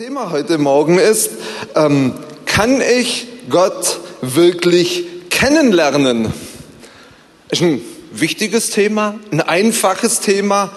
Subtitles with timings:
[0.00, 1.28] Thema heute Morgen ist,
[1.74, 2.14] ähm,
[2.46, 6.32] kann ich Gott wirklich kennenlernen?
[7.50, 10.72] Ist ein wichtiges Thema, ein einfaches Thema,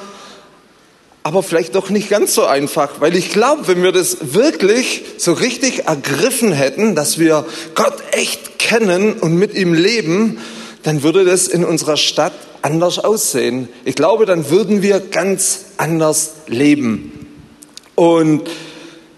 [1.24, 5.32] aber vielleicht doch nicht ganz so einfach, weil ich glaube, wenn wir das wirklich so
[5.32, 7.46] richtig ergriffen hätten, dass wir
[7.76, 10.38] Gott echt kennen und mit ihm leben,
[10.84, 13.70] dann würde das in unserer Stadt anders aussehen.
[13.86, 17.26] Ich glaube, dann würden wir ganz anders leben.
[17.96, 18.50] Und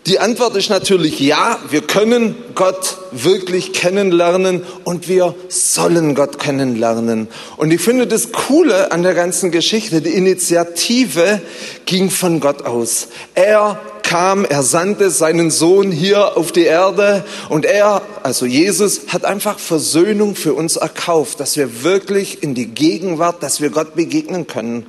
[0.08, 7.28] die Antwort ist natürlich ja, wir können Gott wirklich kennenlernen und wir sollen Gott kennenlernen.
[7.58, 11.42] Und ich finde das Coole an der ganzen Geschichte, die Initiative
[11.86, 13.08] ging von Gott aus.
[13.34, 19.26] Er kam, er sandte seinen Sohn hier auf die Erde und er, also Jesus, hat
[19.26, 24.46] einfach Versöhnung für uns erkauft, dass wir wirklich in die Gegenwart, dass wir Gott begegnen
[24.46, 24.86] können.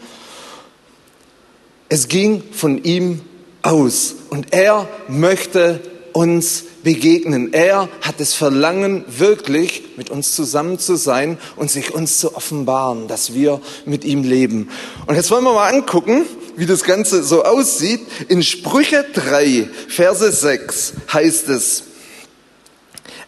[1.88, 3.22] Es ging von ihm
[3.66, 5.80] aus und er möchte
[6.12, 7.52] uns begegnen.
[7.52, 13.08] Er hat das Verlangen, wirklich mit uns zusammen zu sein und sich uns zu offenbaren,
[13.08, 14.70] dass wir mit ihm leben.
[15.06, 16.25] Und jetzt wollen wir mal angucken,
[16.56, 18.00] wie das Ganze so aussieht.
[18.28, 21.83] In Sprüche 3, Verse 6 heißt es,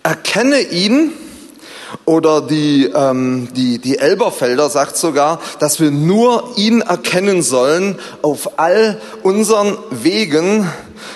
[0.03, 1.13] erkenne ihn,
[2.05, 8.59] oder die, ähm, die, die Elberfelder sagt sogar, dass wir nur ihn erkennen sollen auf
[8.59, 10.69] all unseren Wegen,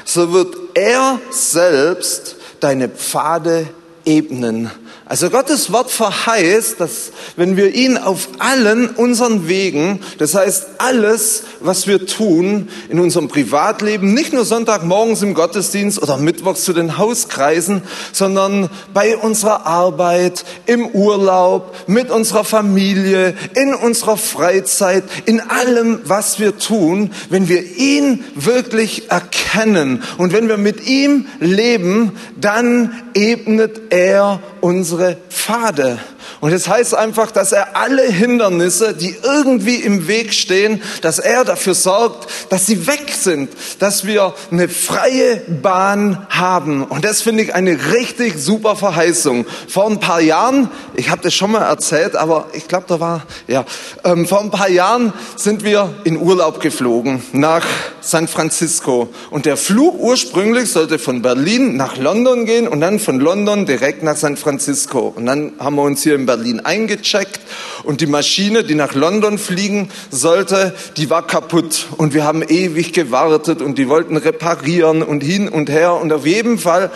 [0.05, 3.67] so wird er selbst deine Pfade
[4.05, 4.71] ebnen.
[5.13, 11.43] Also Gottes Wort verheißt, dass wenn wir ihn auf allen unseren Wegen, das heißt alles,
[11.61, 16.97] was wir tun in unserem Privatleben, nicht nur Sonntagmorgens im Gottesdienst oder mittwochs zu den
[16.97, 26.01] Hauskreisen, sondern bei unserer Arbeit, im Urlaub, mit unserer Familie, in unserer Freizeit, in allem,
[26.07, 32.95] was wir tun, wenn wir ihn wirklich erkennen und wenn wir mit ihm leben, dann
[33.13, 35.99] ebnet er unsere Pfade.
[36.41, 41.19] Und es das heißt einfach, dass er alle Hindernisse, die irgendwie im Weg stehen, dass
[41.19, 46.85] er dafür sorgt, dass sie weg sind, dass wir eine freie Bahn haben.
[46.85, 49.45] Und das finde ich eine richtig super Verheißung.
[49.69, 53.23] Vor ein paar Jahren, ich habe das schon mal erzählt, aber ich glaube, da war,
[53.49, 53.65] ja,
[54.05, 57.67] ähm, vor ein paar Jahren sind wir in Urlaub geflogen nach
[58.01, 59.09] San Francisco.
[59.31, 64.03] Und der Flug ursprünglich sollte von Berlin nach London gehen und dann von London direkt
[64.03, 65.13] nach San Francisco.
[65.15, 67.41] Und dann haben wir uns hier in Berlin eingecheckt.
[67.85, 71.87] Und die Maschine, die nach London fliegen sollte, die war kaputt.
[71.97, 75.95] Und wir haben ewig gewartet und die wollten reparieren und hin und her.
[75.95, 76.91] Und auf jeden Fall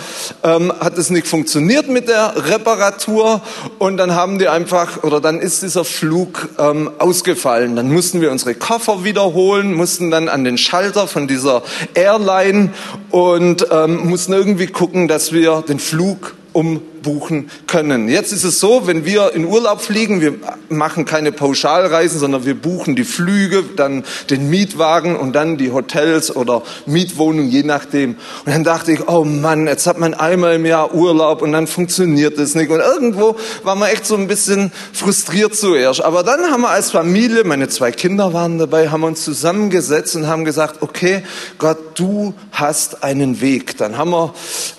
[0.45, 3.43] ähm, hat es nicht funktioniert mit der Reparatur.
[3.79, 7.75] Und dann haben die einfach oder dann ist dieser Flug ähm, ausgefallen.
[7.75, 11.63] Dann mussten wir unsere Koffer wiederholen, mussten dann an den Schalter von dieser
[11.95, 12.71] Airline
[13.11, 18.09] und ähm, mussten irgendwie gucken, dass wir den Flug umbuchen können.
[18.09, 20.35] Jetzt ist es so, wenn wir in Urlaub fliegen, wir
[20.71, 26.35] machen keine Pauschalreisen, sondern wir buchen die Flüge, dann den Mietwagen und dann die Hotels
[26.35, 28.17] oder Mietwohnungen, je nachdem.
[28.47, 31.67] Und dann dachte ich, oh Mann, jetzt hat man einmal im Jahr Urlaub und dann
[31.67, 32.71] funktioniert das nicht.
[32.71, 36.01] Und irgendwo war man echt so ein bisschen frustriert zuerst.
[36.01, 40.27] Aber dann haben wir als Familie, meine zwei Kinder waren dabei, haben uns zusammengesetzt und
[40.27, 41.23] haben gesagt, okay,
[41.59, 43.77] Gott, du hast einen Weg.
[43.77, 44.33] Dann haben wir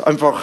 [0.03, 0.41] einfach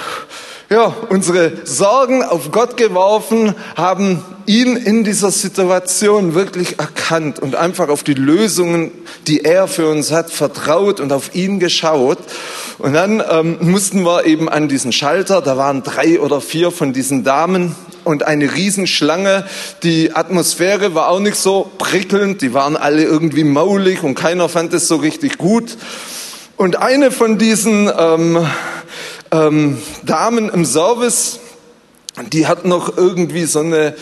[0.74, 7.88] ja, unsere Sorgen auf Gott geworfen, haben ihn in dieser Situation wirklich erkannt und einfach
[7.88, 8.90] auf die Lösungen,
[9.28, 12.18] die er für uns hat, vertraut und auf ihn geschaut.
[12.78, 16.92] Und dann ähm, mussten wir eben an diesen Schalter, da waren drei oder vier von
[16.92, 19.46] diesen Damen und eine Riesenschlange.
[19.84, 24.74] Die Atmosphäre war auch nicht so prickelnd, die waren alle irgendwie maulig und keiner fand
[24.74, 25.76] es so richtig gut.
[26.56, 28.44] Und eine von diesen ähm,
[29.34, 31.40] ähm, Damen im Service,
[32.32, 33.94] die hat noch irgendwie so eine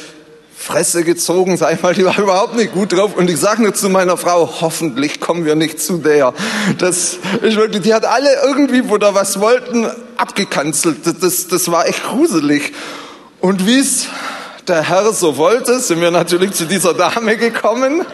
[0.54, 3.16] Fresse gezogen, sag ich mal, die war überhaupt nicht gut drauf.
[3.16, 6.34] Und ich sage nur zu meiner Frau, hoffentlich kommen wir nicht zu der.
[6.78, 10.99] Das ist wirklich, die hat alle irgendwie, wo da was wollten, abgekanzelt.
[11.20, 12.73] Das, das war echt gruselig.
[13.40, 14.06] Und wie es
[14.69, 18.05] der Herr so wollte, sind wir natürlich zu dieser Dame gekommen.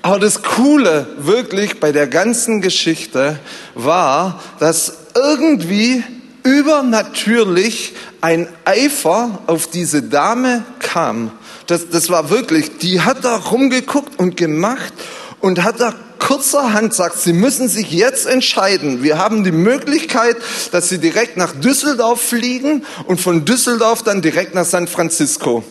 [0.00, 3.38] Aber das Coole wirklich bei der ganzen Geschichte
[3.74, 6.02] war, dass irgendwie
[6.42, 11.30] übernatürlich ein Eifer auf diese Dame kam.
[11.66, 14.92] Das, das war wirklich, die hat da rumgeguckt und gemacht
[15.40, 19.02] und hat da kurzerhand sagt, Sie müssen sich jetzt entscheiden.
[19.02, 20.36] Wir haben die Möglichkeit,
[20.72, 25.62] dass Sie direkt nach Düsseldorf fliegen und von Düsseldorf dann direkt nach San Francisco.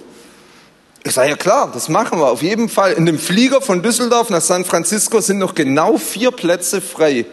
[1.03, 2.93] Ich sage ja klar, das machen wir auf jeden Fall.
[2.93, 7.25] In dem Flieger von Düsseldorf nach San Francisco sind noch genau vier Plätze frei.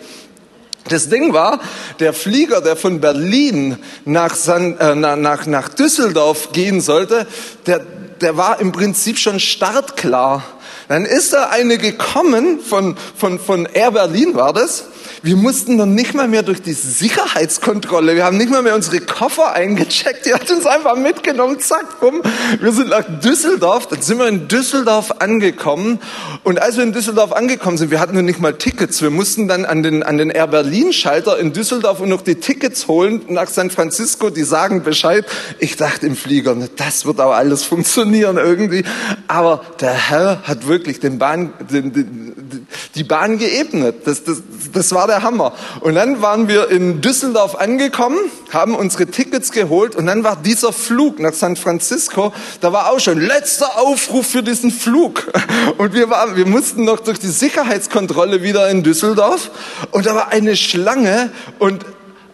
[0.90, 1.60] Das Ding war,
[2.00, 7.28] der Flieger, der von Berlin nach, San, äh, nach, nach Düsseldorf gehen sollte,
[7.66, 7.78] der,
[8.20, 10.42] der war im Prinzip schon startklar.
[10.90, 14.86] Dann ist da eine gekommen von, von, von Air Berlin war das
[15.22, 18.16] wir mussten dann nicht mal mehr durch die Sicherheitskontrolle.
[18.16, 20.24] Wir haben nicht mal mehr unsere Koffer eingecheckt.
[20.24, 21.60] Die hat uns einfach mitgenommen.
[21.60, 22.22] Zack, bumm.
[22.58, 23.86] Wir sind nach Düsseldorf.
[23.86, 25.98] Dann sind wir in Düsseldorf angekommen.
[26.42, 29.02] Und als wir in Düsseldorf angekommen sind, wir hatten noch nicht mal Tickets.
[29.02, 32.36] Wir mussten dann an den, an den Air Berlin Schalter in Düsseldorf und noch die
[32.36, 34.30] Tickets holen nach San Francisco.
[34.30, 35.26] Die sagen Bescheid.
[35.58, 38.84] Ich dachte im Flieger, das wird auch alles funktionieren irgendwie.
[39.28, 43.96] Aber der Herr hat wirklich den Bahn, den, den, die Bahn geebnet.
[44.04, 44.42] Das, das,
[44.72, 45.52] das war der Hammer.
[45.80, 48.18] Und dann waren wir in Düsseldorf angekommen,
[48.52, 53.00] haben unsere Tickets geholt und dann war dieser Flug nach San Francisco, da war auch
[53.00, 55.32] schon letzter Aufruf für diesen Flug.
[55.78, 59.50] Und wir, waren, wir mussten noch durch die Sicherheitskontrolle wieder in Düsseldorf
[59.90, 61.84] und da war eine Schlange und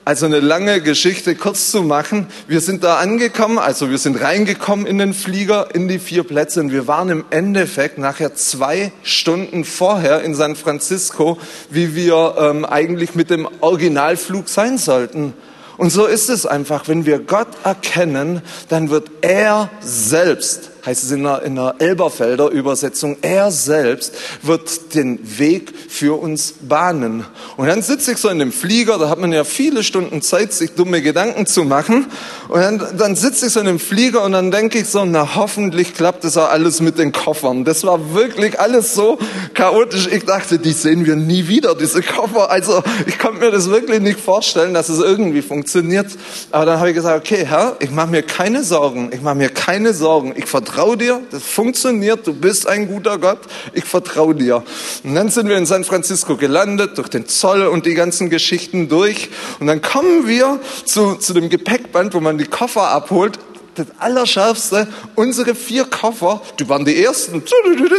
[0.06, 2.28] also eine lange Geschichte kurz zu machen.
[2.46, 6.60] Wir sind da angekommen, also wir sind reingekommen in den Flieger, in die vier Plätze
[6.60, 11.38] und wir waren im Endeffekt nachher zwei Stunden vorher in San Francisco,
[11.70, 15.32] wie wir ähm, eigentlich mit dem Originalflug sein sollten.
[15.76, 21.10] Und so ist es einfach, wenn wir Gott erkennen, dann wird er selbst heißt es
[21.10, 27.24] in der, in der Elberfelder Übersetzung, er selbst wird den Weg für uns bahnen.
[27.56, 30.52] Und dann sitze ich so in dem Flieger, da hat man ja viele Stunden Zeit,
[30.52, 32.06] sich dumme Gedanken zu machen.
[32.48, 35.34] Und dann, dann sitze ich so in dem Flieger und dann denke ich so, na
[35.34, 37.64] hoffentlich klappt das auch alles mit den Koffern.
[37.64, 39.18] Das war wirklich alles so
[39.54, 40.08] chaotisch.
[40.12, 42.50] Ich dachte, die sehen wir nie wieder, diese Koffer.
[42.50, 46.06] Also ich konnte mir das wirklich nicht vorstellen, dass es irgendwie funktioniert.
[46.52, 49.10] Aber dann habe ich gesagt, okay, Herr, ich mache mir keine Sorgen.
[49.12, 50.32] Ich mache mir keine Sorgen.
[50.36, 53.38] Ich vertraue vertraue dir, das funktioniert, du bist ein guter Gott,
[53.72, 54.62] ich vertraue dir.
[55.04, 58.86] Und dann sind wir in San Francisco gelandet, durch den Zoll und die ganzen Geschichten
[58.86, 59.30] durch.
[59.58, 63.38] Und dann kommen wir zu, zu dem Gepäckband, wo man die Koffer abholt
[63.76, 67.42] das Allerschärfste, unsere vier Koffer, die waren die ersten,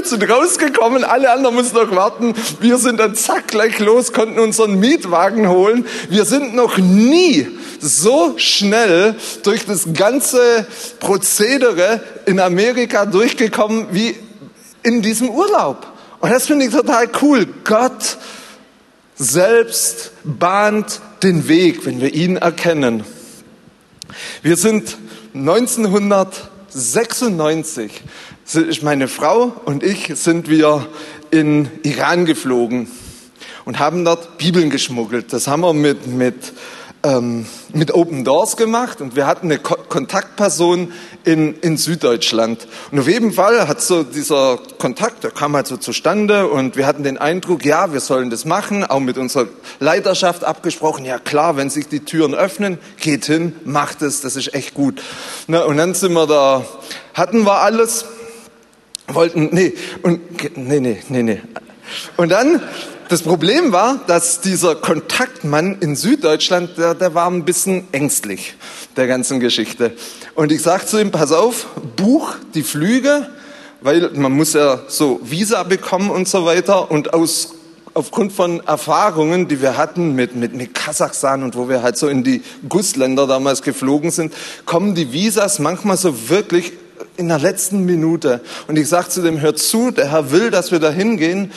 [0.03, 2.33] sind rausgekommen, alle anderen mussten noch warten.
[2.59, 5.85] Wir sind dann zack gleich los, konnten unseren Mietwagen holen.
[6.09, 7.47] Wir sind noch nie
[7.79, 10.65] so schnell durch das ganze
[10.99, 14.15] Prozedere in Amerika durchgekommen wie
[14.83, 15.85] in diesem Urlaub.
[16.19, 17.45] Und das finde ich total cool.
[17.63, 18.17] Gott
[19.15, 23.03] selbst bahnt den Weg, wenn wir ihn erkennen.
[24.41, 24.97] Wir sind
[25.39, 28.03] 1996
[28.43, 30.85] ist meine Frau und ich sind wir
[31.29, 32.89] in Iran geflogen
[33.65, 35.31] und haben dort Bibeln geschmuggelt.
[35.33, 36.53] Das haben wir mit, mit
[37.07, 40.91] ähm, mit Open Doors gemacht und wir hatten eine Ko Kontaktperson
[41.23, 42.67] in, in Süddeutschland.
[42.91, 46.85] Und auf jeden Fall hat so dieser Kontakt, der kam halt so zustande und wir
[46.85, 49.47] hatten den Eindruck, ja, wir sollen das machen, auch mit unserer
[49.79, 54.53] Leiterschaft abgesprochen, ja klar, wenn sich die Türen öffnen, geht hin, macht es, das ist
[54.53, 55.01] echt gut.
[55.47, 56.65] Na, und dann sind wir da,
[57.13, 58.05] hatten wir alles,
[59.07, 61.41] wollten, nee, und, nee, nee, nee, nee.
[62.17, 62.61] Und dann
[63.09, 68.55] das Problem war, dass dieser Kontaktmann in Süddeutschland, der, der war ein bisschen ängstlich
[68.95, 69.93] der ganzen Geschichte.
[70.35, 73.29] Und ich sagte zu ihm, pass auf, buch die Flüge,
[73.81, 76.91] weil man muss ja so Visa bekommen und so weiter.
[76.91, 77.53] Und aus,
[77.93, 82.07] aufgrund von Erfahrungen, die wir hatten mit, mit, mit Kasachstan und wo wir halt so
[82.07, 84.33] in die Gussländer damals geflogen sind,
[84.65, 86.73] kommen die Visas manchmal so wirklich
[87.17, 88.41] in der letzten Minute.
[88.67, 91.51] Und ich sagte zu dem, hör zu, der Herr will, dass wir da hingehen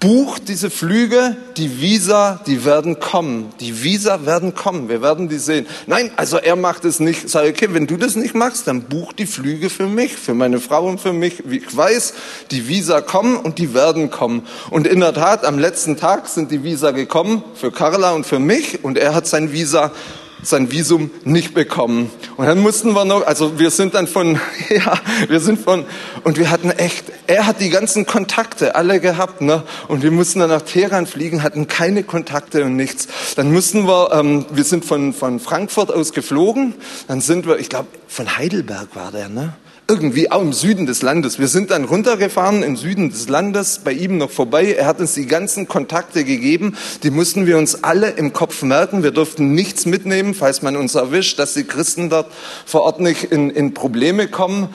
[0.00, 3.52] bucht diese Flüge, die Visa, die werden kommen.
[3.60, 5.66] Die Visa werden kommen, wir werden die sehen.
[5.86, 7.28] Nein, also er macht es nicht.
[7.28, 10.60] Sag okay, wenn du das nicht machst, dann buch die Flüge für mich, für meine
[10.60, 11.42] Frau und für mich.
[11.50, 12.14] Ich weiß,
[12.50, 14.46] die Visa kommen und die werden kommen.
[14.70, 18.38] Und in der Tat, am letzten Tag sind die Visa gekommen für Carla und für
[18.38, 19.92] mich und er hat sein Visa
[20.42, 22.10] sein Visum nicht bekommen.
[22.36, 25.84] Und dann mussten wir noch, also wir sind dann von, ja, wir sind von,
[26.24, 29.62] und wir hatten echt, er hat die ganzen Kontakte alle gehabt, ne?
[29.88, 33.08] Und wir mussten dann nach Teheran fliegen, hatten keine Kontakte und nichts.
[33.36, 36.74] Dann mussten wir, ähm, wir sind von, von Frankfurt aus geflogen,
[37.06, 39.54] dann sind wir, ich glaube, von Heidelberg war der, ne?
[39.90, 41.38] Irgendwie auch im Süden des Landes.
[41.38, 44.74] Wir sind dann runtergefahren im Süden des Landes, bei ihm noch vorbei.
[44.74, 46.76] Er hat uns die ganzen Kontakte gegeben.
[47.02, 49.02] Die mussten wir uns alle im Kopf merken.
[49.02, 52.30] Wir durften nichts mitnehmen, falls man uns erwischt, dass die Christen dort
[52.66, 54.68] vor Ort nicht in, in Probleme kommen.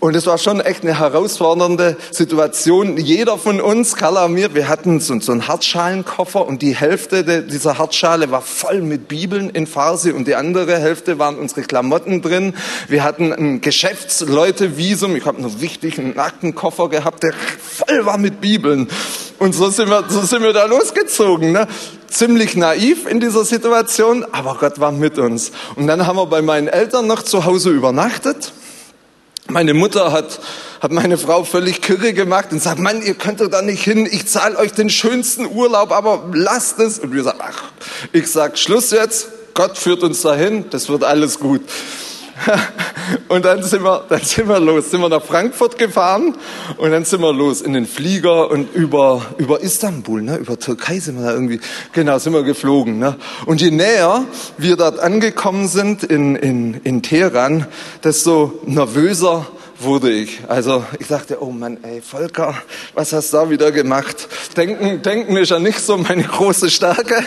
[0.00, 2.98] Und es war schon echt eine herausfordernde Situation.
[2.98, 7.42] Jeder von uns, Carla mir, wir hatten so, so einen Hartschalenkoffer und die Hälfte de,
[7.46, 12.20] dieser Hartschale war voll mit Bibeln in Farsi und die andere Hälfte waren unsere Klamotten
[12.20, 12.54] drin.
[12.86, 13.62] Wir hatten ein
[14.58, 15.16] Geschäftsleute Visum.
[15.16, 18.88] Ich habe einen wichtigen Aktenkoffer gehabt, der voll war mit Bibeln.
[19.38, 21.52] Und so sind wir, so sind wir da losgezogen.
[21.52, 21.66] Ne?
[22.08, 25.52] ziemlich naiv in dieser Situation, aber Gott war mit uns.
[25.76, 28.52] Und dann haben wir bei meinen Eltern noch zu Hause übernachtet.
[29.46, 30.40] Meine Mutter hat,
[30.80, 34.08] hat meine Frau völlig kirre gemacht und sagt, Mann, ihr könnt doch da nicht hin,
[34.10, 36.98] ich zahle euch den schönsten Urlaub, aber lasst es.
[36.98, 37.62] Und wir sagen, ach,
[38.12, 41.60] ich sag, Schluss jetzt, Gott führt uns dahin, das wird alles gut.
[43.28, 46.36] Und dann sind wir, dann sind wir los, sind wir nach Frankfurt gefahren
[46.76, 50.98] und dann sind wir los in den Flieger und über, über Istanbul, ne, über Türkei
[50.98, 51.60] sind wir da irgendwie,
[51.92, 52.98] genau, sind wir geflogen.
[52.98, 53.16] Ne.
[53.46, 54.24] Und je näher
[54.58, 57.66] wir dort angekommen sind in, in, in Teheran,
[58.04, 59.46] desto nervöser
[59.80, 60.40] wurde ich.
[60.48, 62.54] Also ich dachte, oh Mann, ey, Volker,
[62.94, 64.28] was hast du da wieder gemacht?
[64.56, 67.22] Denken, denken ist ja nicht so meine große Stärke.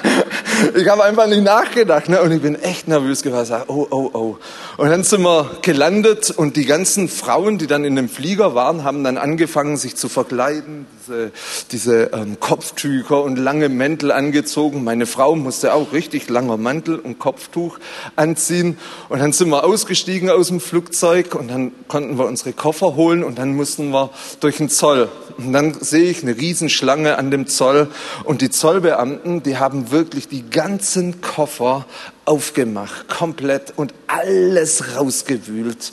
[0.74, 2.20] ich habe einfach nicht nachgedacht ne?
[2.20, 3.56] und ich bin echt nervös gewesen.
[3.68, 4.36] Oh, oh, oh.
[4.76, 8.84] Und dann sind wir gelandet und die ganzen Frauen, die dann in dem Flieger waren,
[8.84, 11.32] haben dann angefangen, sich zu verkleiden, diese,
[11.70, 14.84] diese ähm, Kopftücher und lange Mäntel angezogen.
[14.84, 17.78] Meine Frau musste auch richtig langer Mantel und Kopftuch
[18.16, 18.78] anziehen.
[19.08, 23.24] Und dann sind wir ausgestiegen aus dem Flugzeug und dann konnten wir unsere Koffer holen
[23.24, 25.08] und dann mussten wir durch den Zoll.
[25.38, 27.88] Und dann sehe ich eine Riesenschlange an dem Zoll
[28.24, 31.86] und die Zollbeamten, die haben wirklich die ganzen Koffer
[32.24, 35.92] aufgemacht, komplett und alles rausgewühlt.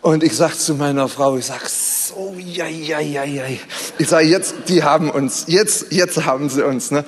[0.00, 3.42] Und ich sag zu meiner Frau, ich sag so, ja, ja, ja, ja.
[3.98, 6.92] Ich sag jetzt, die haben uns, jetzt, jetzt haben sie uns.
[6.92, 7.04] Ne?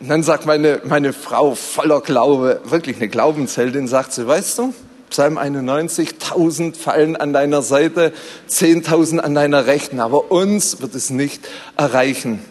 [0.00, 4.74] Und dann sagt meine, meine Frau voller Glaube, wirklich eine Glaubensheldin, sagt sie, weißt du,
[5.10, 8.12] Psalm 91, tausend fallen an deiner Seite,
[8.48, 11.46] zehntausend an deiner Rechten, aber uns wird es nicht
[11.76, 12.44] erreichen.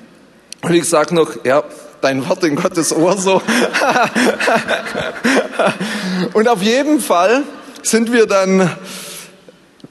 [0.61, 1.63] Und ich sag noch, ja,
[2.01, 3.41] dein Wort in Gottes Ohr so.
[6.33, 7.41] Und auf jeden Fall
[7.81, 8.69] sind wir dann,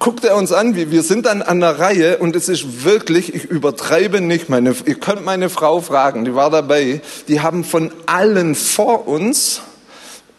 [0.00, 3.45] guckt er uns an, wir sind dann an der Reihe und es ist wirklich, ich
[3.45, 8.54] übertreibe nicht, meine, ihr könnt meine Frau fragen, die war dabei, die haben von allen
[8.54, 9.61] vor uns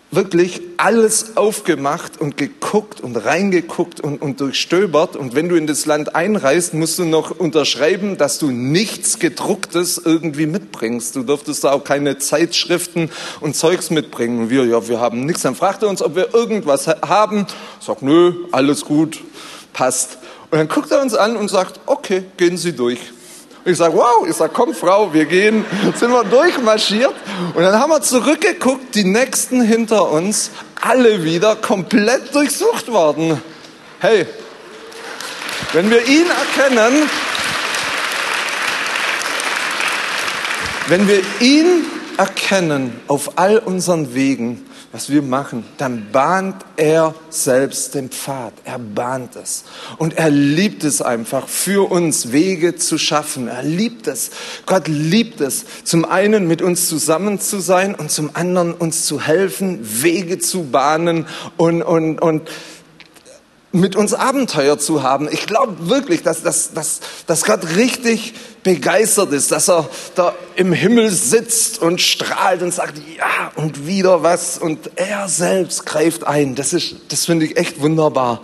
[0.10, 5.16] wirklich alles aufgemacht und geguckt und reingeguckt und, und durchstöbert.
[5.16, 10.02] Und wenn du in das Land einreist, musst du noch unterschreiben, dass du nichts gedrucktes
[10.04, 11.16] irgendwie mitbringst.
[11.16, 14.50] Du durftest da auch keine Zeitschriften und Zeugs mitbringen.
[14.50, 15.44] Wir, ja, wir haben nichts.
[15.44, 17.48] Dann fragt er uns, ob wir irgendwas haben.
[17.80, 19.22] Sagt, nö, alles gut,
[19.74, 20.18] passt.
[20.50, 23.00] Und dann guckt er uns an und sagt, okay, gehen Sie durch.
[23.64, 27.14] Ich sage, wow, ich sage, komm Frau, wir gehen, sind wir durchmarschiert
[27.54, 30.50] und dann haben wir zurückgeguckt, die Nächsten hinter uns,
[30.82, 33.40] alle wieder komplett durchsucht worden.
[34.00, 34.26] Hey,
[35.74, 37.10] wenn wir ihn erkennen,
[40.88, 41.86] wenn wir ihn
[42.18, 48.54] erkennen auf all unseren Wegen, was wir machen, dann bahnt er selbst den Pfad.
[48.66, 49.64] Er bahnt es.
[49.98, 53.48] Und er liebt es einfach, für uns Wege zu schaffen.
[53.48, 54.32] Er liebt es.
[54.66, 59.22] Gott liebt es, zum einen mit uns zusammen zu sein und zum anderen uns zu
[59.22, 62.50] helfen, Wege zu bahnen und, und, und
[63.74, 65.30] mit uns Abenteuer zu haben.
[65.32, 70.74] Ich glaube wirklich, dass, dass, dass, dass Gott richtig begeistert ist, dass er da im
[70.74, 74.58] Himmel sitzt und strahlt und sagt, ja, und wieder was.
[74.58, 76.56] Und er selbst greift ein.
[76.56, 78.42] Das, ist, das finde ich echt wunderbar.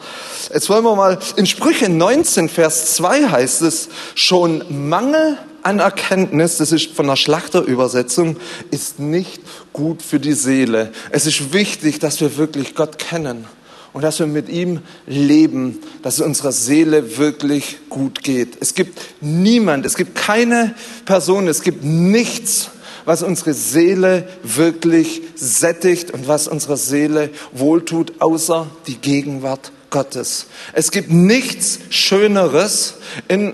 [0.52, 6.58] Jetzt wollen wir mal, in Sprüche 19, Vers 2 heißt es, schon Mangel an Erkenntnis,
[6.58, 8.38] das ist von der Schlachterübersetzung,
[8.72, 9.42] ist nicht
[9.74, 10.94] gut für die Seele.
[11.12, 13.46] Es ist wichtig, dass wir wirklich Gott kennen
[13.94, 18.58] und dass wir mit ihm leben, dass es unserer Seele wirklich gut geht.
[18.60, 20.76] Es gibt niemand, es gibt keine
[21.06, 22.70] Person, es gibt nichts,
[23.06, 30.48] was unsere Seele wirklich sättigt und was unserer Seele wohltut, außer die Gegenwart Gottes.
[30.74, 32.96] Es gibt nichts Schöneres
[33.30, 33.54] in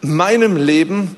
[0.00, 1.16] meinem Leben,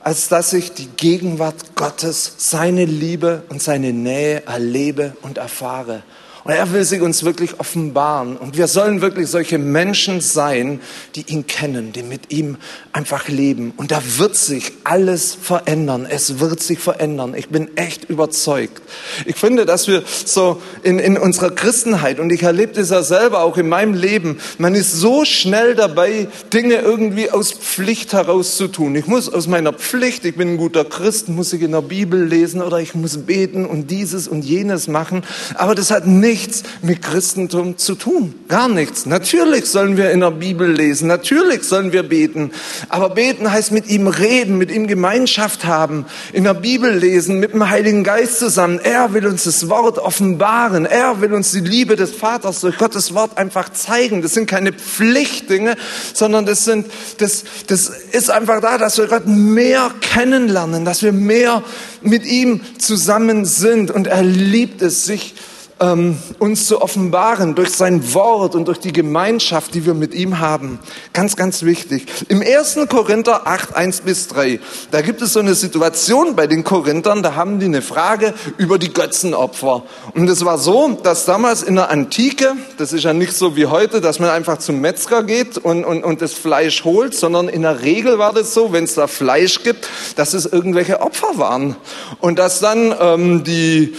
[0.00, 6.02] als dass ich die Gegenwart Gottes, seine Liebe und seine Nähe erlebe und erfahre.
[6.44, 8.36] Und er will sie uns wirklich offenbaren.
[8.36, 10.80] Und wir sollen wirklich solche Menschen sein,
[11.14, 12.56] die ihn kennen, die mit ihm
[12.92, 13.72] einfach leben.
[13.76, 16.04] Und da wird sich alles verändern.
[16.08, 17.34] Es wird sich verändern.
[17.36, 18.82] Ich bin echt überzeugt.
[19.24, 23.42] Ich finde, dass wir so in, in unserer Christenheit, und ich erlebe das ja selber
[23.42, 28.66] auch in meinem Leben, man ist so schnell dabei, Dinge irgendwie aus Pflicht heraus zu
[28.66, 28.96] tun.
[28.96, 32.24] Ich muss aus meiner Pflicht, ich bin ein guter Christ, muss ich in der Bibel
[32.24, 35.22] lesen oder ich muss beten und dieses und jenes machen.
[35.54, 38.34] Aber das hat nichts nichts mit Christentum zu tun.
[38.48, 39.04] Gar nichts.
[39.04, 41.06] Natürlich sollen wir in der Bibel lesen.
[41.06, 42.52] Natürlich sollen wir beten.
[42.88, 47.52] Aber beten heißt mit ihm reden, mit ihm Gemeinschaft haben, in der Bibel lesen, mit
[47.52, 48.80] dem Heiligen Geist zusammen.
[48.82, 50.86] Er will uns das Wort offenbaren.
[50.86, 54.22] Er will uns die Liebe des Vaters durch Gottes Wort einfach zeigen.
[54.22, 55.76] Das sind keine Pflichtdinge,
[56.14, 56.86] sondern das sind,
[57.18, 61.62] das, das ist einfach da, dass wir Gott mehr kennenlernen, dass wir mehr
[62.00, 65.34] mit ihm zusammen sind und er liebt es, sich
[65.82, 70.38] ähm, uns zu offenbaren durch sein Wort und durch die Gemeinschaft, die wir mit ihm
[70.38, 70.78] haben.
[71.12, 72.06] Ganz, ganz wichtig.
[72.28, 72.78] Im 1.
[72.88, 74.60] Korinther 8, 1 bis 3,
[74.92, 78.78] da gibt es so eine Situation bei den Korinthern, da haben die eine Frage über
[78.78, 79.82] die Götzenopfer.
[80.14, 83.66] Und es war so, dass damals in der Antike, das ist ja nicht so wie
[83.66, 87.62] heute, dass man einfach zum Metzger geht und, und, und das Fleisch holt, sondern in
[87.62, 91.76] der Regel war das so, wenn es da Fleisch gibt, dass es irgendwelche Opfer waren.
[92.20, 93.94] Und dass dann ähm, die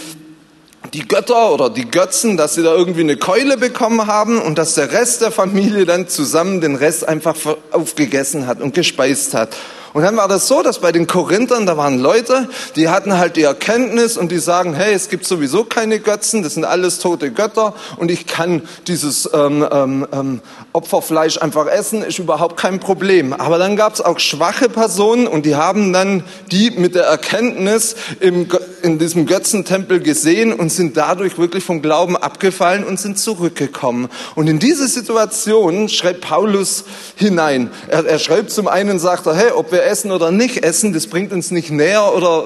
[0.93, 4.75] die Götter oder die Götzen, dass sie da irgendwie eine Keule bekommen haben und dass
[4.75, 7.35] der Rest der Familie dann zusammen den Rest einfach
[7.71, 9.55] aufgegessen hat und gespeist hat.
[9.93, 13.35] Und dann war das so, dass bei den Korinthern, da waren Leute, die hatten halt
[13.35, 17.31] die Erkenntnis und die sagen, hey, es gibt sowieso keine Götzen, das sind alles tote
[17.31, 20.41] Götter und ich kann dieses ähm, ähm, ähm
[20.73, 23.31] Opferfleisch einfach essen, ist überhaupt kein Problem.
[23.31, 27.95] Aber dann gab es auch schwache Personen und die haben dann die mit der Erkenntnis
[28.19, 28.47] im,
[28.81, 34.09] in diesem Götzentempel gesehen und sind dadurch wirklich vom Glauben abgefallen und sind zurückgekommen.
[34.33, 36.85] Und in diese Situation schreibt Paulus
[37.15, 37.69] hinein.
[37.87, 41.07] Er, er schreibt zum einen, sagt er, hey, ob wir essen oder nicht essen, das
[41.07, 42.45] bringt uns nicht näher oder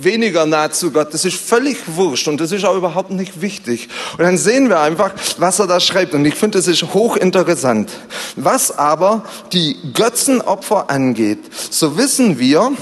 [0.00, 1.12] weniger nah zu Gott.
[1.12, 3.88] Das ist völlig wurscht und das ist auch überhaupt nicht wichtig.
[4.12, 6.14] Und dann sehen wir einfach, was er da schreibt.
[6.14, 7.90] Und ich finde, das ist hochinteressant.
[8.36, 11.40] Was aber die Götzenopfer angeht,
[11.70, 12.72] so wissen wir,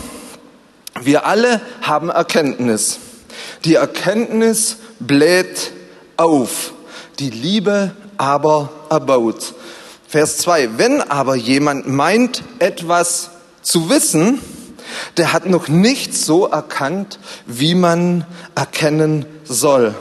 [1.02, 2.98] wir alle haben Erkenntnis.
[3.64, 5.72] Die Erkenntnis bläht
[6.16, 6.72] auf,
[7.18, 9.54] die Liebe aber erbaut.
[10.06, 10.78] Vers 2.
[10.78, 13.30] Wenn aber jemand meint, etwas
[13.64, 14.38] zu wissen,
[15.16, 19.94] der hat noch nicht so erkannt, wie man erkennen soll.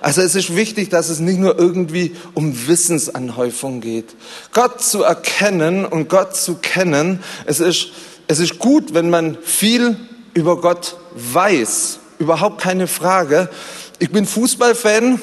[0.00, 4.16] Also es ist wichtig, dass es nicht nur irgendwie um Wissensanhäufung geht.
[4.52, 7.88] Gott zu erkennen und Gott zu kennen, es ist,
[8.26, 9.96] es ist gut, wenn man viel
[10.32, 11.98] über Gott weiß.
[12.18, 13.50] Überhaupt keine Frage.
[13.98, 15.20] Ich bin Fußballfan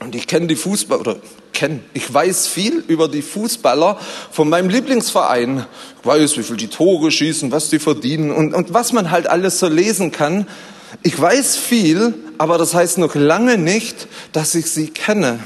[0.00, 1.16] und ich kenne die Fußball oder
[1.52, 1.80] kenne.
[1.92, 3.98] Ich weiß viel über die Fußballer
[4.30, 5.66] von meinem Lieblingsverein.
[6.00, 9.26] Ich weiß, wie viel die Tore schießen, was die verdienen und, und was man halt
[9.26, 10.46] alles so lesen kann.
[11.02, 15.40] Ich weiß viel, aber das heißt noch lange nicht, dass ich sie kenne.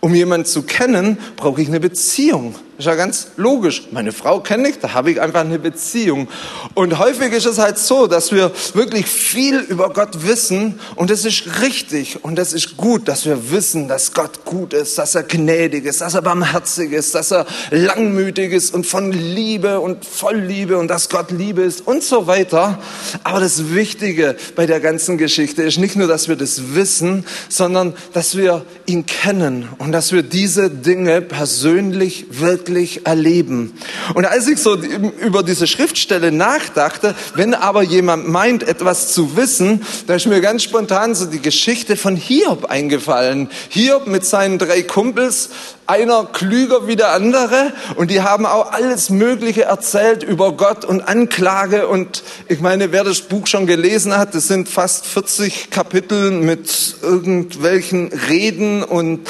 [0.00, 2.56] Um jemanden zu kennen, brauche ich eine Beziehung.
[2.76, 3.84] Ist ja ganz logisch.
[3.92, 6.26] Meine Frau kenne ich, da habe ich einfach eine Beziehung.
[6.74, 11.24] Und häufig ist es halt so, dass wir wirklich viel über Gott wissen und es
[11.24, 15.22] ist richtig und es ist gut, dass wir wissen, dass Gott gut ist, dass er
[15.22, 20.38] gnädig ist, dass er barmherzig ist, dass er langmütig ist und von Liebe und voll
[20.38, 22.80] Liebe und dass Gott Liebe ist und so weiter.
[23.22, 27.94] Aber das Wichtige bei der ganzen Geschichte ist nicht nur, dass wir das wissen, sondern
[28.12, 33.74] dass wir ihn kennen und dass wir diese Dinge persönlich wirklich wirklich erleben.
[34.14, 39.84] Und als ich so über diese Schriftstelle nachdachte, wenn aber jemand meint, etwas zu wissen,
[40.06, 43.50] da ist mir ganz spontan so die Geschichte von Hiob eingefallen.
[43.68, 45.50] Hiob mit seinen drei Kumpels,
[45.86, 51.02] einer klüger wie der andere und die haben auch alles Mögliche erzählt über Gott und
[51.02, 56.30] Anklage und ich meine, wer das Buch schon gelesen hat, das sind fast 40 Kapitel
[56.30, 59.28] mit irgendwelchen Reden und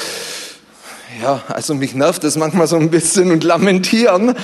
[1.23, 4.35] ja, also mich nervt das manchmal so ein bisschen und lamentieren.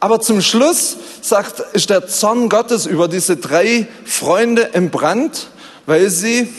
[0.00, 5.48] Aber zum Schluss sagt, ist der Zorn Gottes über diese drei Freunde entbrannt,
[5.86, 6.52] weil sie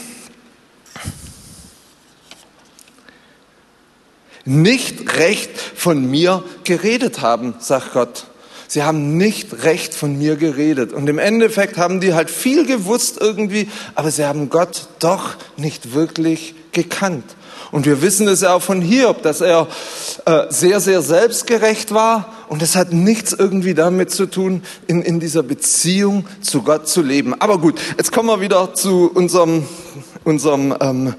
[4.45, 8.25] nicht recht von mir geredet haben, sagt Gott.
[8.67, 10.93] Sie haben nicht recht von mir geredet.
[10.93, 15.93] Und im Endeffekt haben die halt viel gewusst irgendwie, aber sie haben Gott doch nicht
[15.93, 17.35] wirklich gekannt.
[17.73, 19.67] Und wir wissen es ja auch von Hiob, dass er
[20.25, 22.31] äh, sehr, sehr selbstgerecht war.
[22.47, 27.01] Und es hat nichts irgendwie damit zu tun, in, in dieser Beziehung zu Gott zu
[27.01, 27.33] leben.
[27.41, 29.65] Aber gut, jetzt kommen wir wieder zu unserem,
[30.23, 31.15] unserem ähm,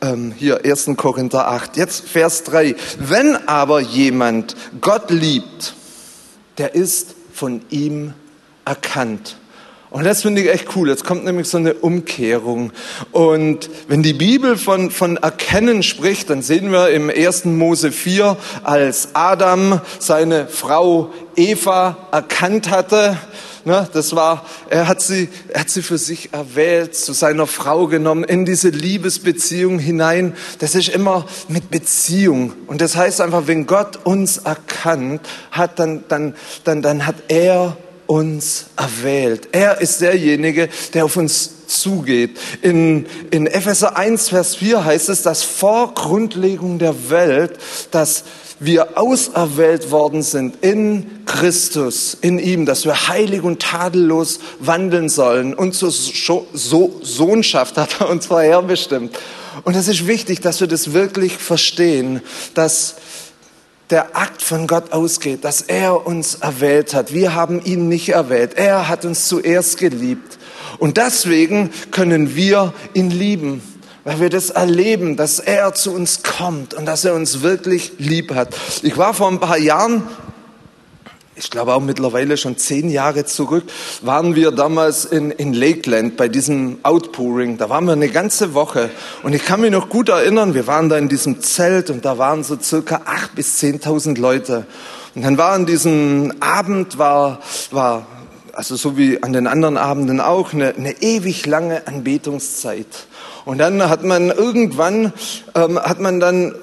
[0.00, 0.92] ähm, hier 1.
[0.96, 1.76] Korinther 8.
[1.76, 2.74] Jetzt Vers 3.
[2.98, 5.74] Wenn aber jemand Gott liebt,
[6.56, 8.14] der ist von ihm
[8.64, 9.36] erkannt.
[9.90, 10.88] Und das finde ich echt cool.
[10.90, 12.72] Jetzt kommt nämlich so eine Umkehrung.
[13.10, 17.46] Und wenn die Bibel von, von Erkennen spricht, dann sehen wir im 1.
[17.46, 23.16] Mose 4, als Adam seine Frau Eva erkannt hatte,
[23.64, 27.86] ne, das war, er hat sie, er hat sie für sich erwählt, zu seiner Frau
[27.86, 30.34] genommen, in diese Liebesbeziehung hinein.
[30.58, 32.52] Das ist immer mit Beziehung.
[32.66, 35.20] Und das heißt einfach, wenn Gott uns erkannt
[35.50, 37.76] hat, dann, dann, dann, dann hat er
[38.08, 39.50] uns erwählt.
[39.52, 42.38] Er ist derjenige, der auf uns zugeht.
[42.62, 47.58] In, in Epheser 1, Vers 4 heißt es, dass vor Grundlegung der Welt,
[47.90, 48.24] dass
[48.60, 55.54] wir auserwählt worden sind in Christus, in ihm, dass wir heilig und tadellos wandeln sollen.
[55.54, 59.16] Und zur so Sohnschaft hat er uns vorherbestimmt.
[59.64, 62.22] Und es ist wichtig, dass wir das wirklich verstehen,
[62.54, 62.96] dass
[63.90, 67.14] der Akt von Gott ausgeht, dass er uns erwählt hat.
[67.14, 68.54] Wir haben ihn nicht erwählt.
[68.54, 70.38] Er hat uns zuerst geliebt.
[70.78, 73.62] Und deswegen können wir ihn lieben,
[74.04, 78.34] weil wir das erleben, dass er zu uns kommt und dass er uns wirklich lieb
[78.34, 78.54] hat.
[78.82, 80.02] Ich war vor ein paar Jahren
[81.38, 83.64] ich glaube auch mittlerweile schon zehn Jahre zurück,
[84.02, 87.58] waren wir damals in, in Lakeland bei diesem Outpouring.
[87.58, 88.90] Da waren wir eine ganze Woche.
[89.22, 92.18] Und ich kann mich noch gut erinnern, wir waren da in diesem Zelt und da
[92.18, 94.66] waren so circa acht bis zehntausend Leute.
[95.14, 98.06] Und dann war an diesem Abend, war, war,
[98.52, 103.06] also so wie an den anderen Abenden auch, eine, eine ewig lange Anbetungszeit.
[103.44, 105.12] Und dann hat man irgendwann,
[105.54, 106.54] ähm, hat man dann,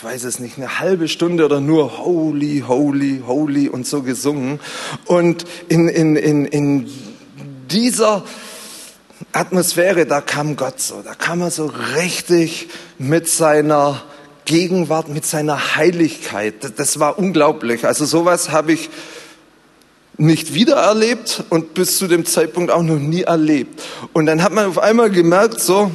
[0.00, 4.58] ich weiß es nicht, eine halbe Stunde oder nur Holy, Holy, Holy und so gesungen.
[5.04, 6.90] Und in, in, in, in
[7.70, 8.24] dieser
[9.32, 14.02] Atmosphäre, da kam Gott so, da kam er so richtig mit seiner
[14.46, 16.78] Gegenwart, mit seiner Heiligkeit.
[16.78, 17.84] Das war unglaublich.
[17.86, 18.88] Also sowas habe ich
[20.16, 23.82] nicht wiedererlebt und bis zu dem Zeitpunkt auch noch nie erlebt.
[24.14, 25.90] Und dann hat man auf einmal gemerkt, so,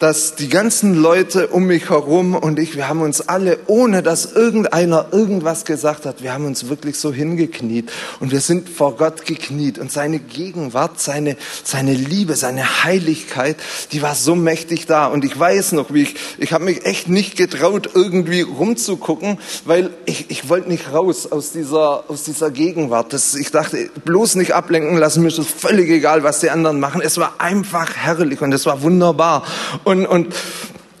[0.00, 4.32] dass die ganzen Leute um mich herum und ich, wir haben uns alle, ohne dass
[4.32, 9.26] irgendeiner irgendwas gesagt hat, wir haben uns wirklich so hingekniet und wir sind vor Gott
[9.26, 13.56] gekniet und seine Gegenwart, seine, seine Liebe, seine Heiligkeit,
[13.92, 17.10] die war so mächtig da und ich weiß noch, wie ich, ich habe mich echt
[17.10, 23.12] nicht getraut, irgendwie rumzugucken, weil ich, ich wollte nicht raus aus dieser, aus dieser Gegenwart.
[23.12, 26.80] Das, ich dachte, bloß nicht ablenken lassen, mir ist es völlig egal, was die anderen
[26.80, 27.02] machen.
[27.02, 29.44] Es war einfach herrlich und es war wunderbar.
[29.90, 30.28] Und, und,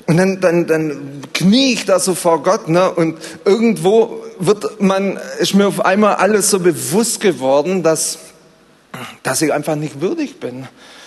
[0.06, 2.90] und dann, dann, dann knie ich da so vor Gott, ne?
[2.90, 8.18] Und irgendwo wird man, ist mir auf einmal alles so bewusst geworden, dass,
[9.22, 10.66] dass ich einfach nicht würdig bin.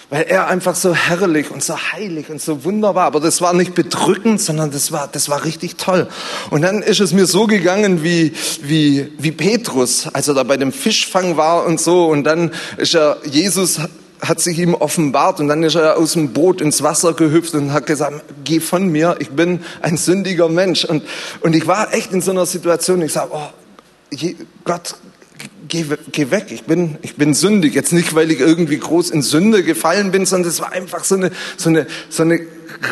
[0.09, 3.05] Weil er einfach so herrlich und so heilig und so wunderbar.
[3.05, 6.07] Aber das war nicht bedrückend, sondern das war, das war richtig toll.
[6.51, 10.55] Und dann ist es mir so gegangen wie, wie, wie Petrus, als er da bei
[10.55, 12.05] dem Fischfang war und so.
[12.05, 13.81] Und dann ist er, Jesus
[14.23, 17.73] hat sich ihm offenbart und dann ist er aus dem Boot ins Wasser gehüpft und
[17.73, 20.85] hat gesagt, geh von mir, ich bin ein sündiger Mensch.
[20.85, 21.03] Und,
[21.41, 23.49] und ich war echt in so einer Situation, ich sage, oh,
[24.63, 24.95] Gott,
[25.67, 27.73] geh, geh weg, ich bin, ich bin sündig.
[27.73, 31.15] Jetzt nicht, weil ich irgendwie groß in Sünde gefallen bin, sondern es war einfach so
[31.15, 32.39] eine, so eine, so eine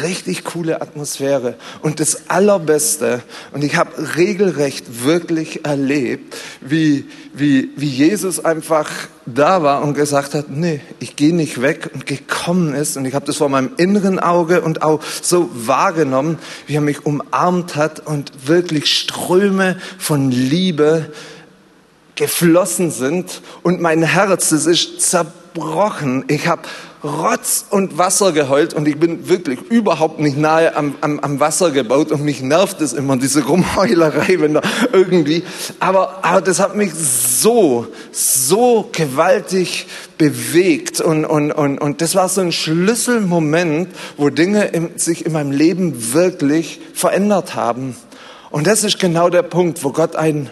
[0.03, 1.55] richtig coole Atmosphäre.
[1.81, 8.89] Und das Allerbeste, und ich habe regelrecht wirklich erlebt, wie, wie, wie Jesus einfach
[9.25, 12.97] da war und gesagt hat, nee, ich gehe nicht weg und gekommen ist.
[12.97, 17.05] Und ich habe das vor meinem inneren Auge und auch so wahrgenommen, wie er mich
[17.05, 21.11] umarmt hat und wirklich Ströme von Liebe
[22.15, 26.25] geflossen sind und mein Herz, das ist zerbrochen.
[26.27, 26.61] Ich habe
[27.03, 31.71] Rotz und Wasser geheult und ich bin wirklich überhaupt nicht nahe am, am, am Wasser
[31.71, 34.61] gebaut und mich nervt es immer, diese Rumheulerei, wenn da
[34.93, 35.43] irgendwie,
[35.79, 39.87] aber, aber das hat mich so, so gewaltig
[40.19, 45.31] bewegt und, und, und, und das war so ein Schlüsselmoment, wo Dinge im, sich in
[45.31, 47.95] meinem Leben wirklich verändert haben.
[48.51, 50.49] Und das ist genau der Punkt, wo Gott einen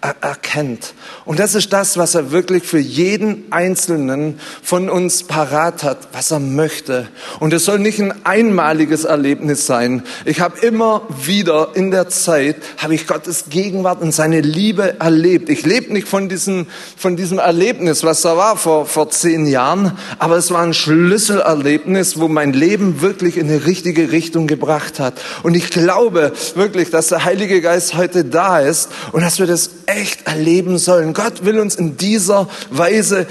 [0.00, 0.94] erkennt.
[1.24, 6.30] Und das ist das, was er wirklich für jeden Einzelnen von uns parat hat, was
[6.30, 7.08] er möchte.
[7.38, 10.02] Und es soll nicht ein einmaliges Erlebnis sein.
[10.24, 15.48] Ich habe immer wieder in der Zeit, habe ich Gottes Gegenwart und seine Liebe erlebt.
[15.48, 19.96] Ich lebe nicht von diesem, von diesem Erlebnis, was da war vor, vor zehn Jahren,
[20.18, 25.20] aber es war ein Schlüsselerlebnis, wo mein Leben wirklich in eine richtige Richtung gebracht hat.
[25.42, 29.70] Und ich glaube wirklich, dass der Heilige Geist heute da ist und dass wir das
[29.86, 31.09] echt erleben sollen.
[31.14, 33.26] Gott will uns in dieser Weise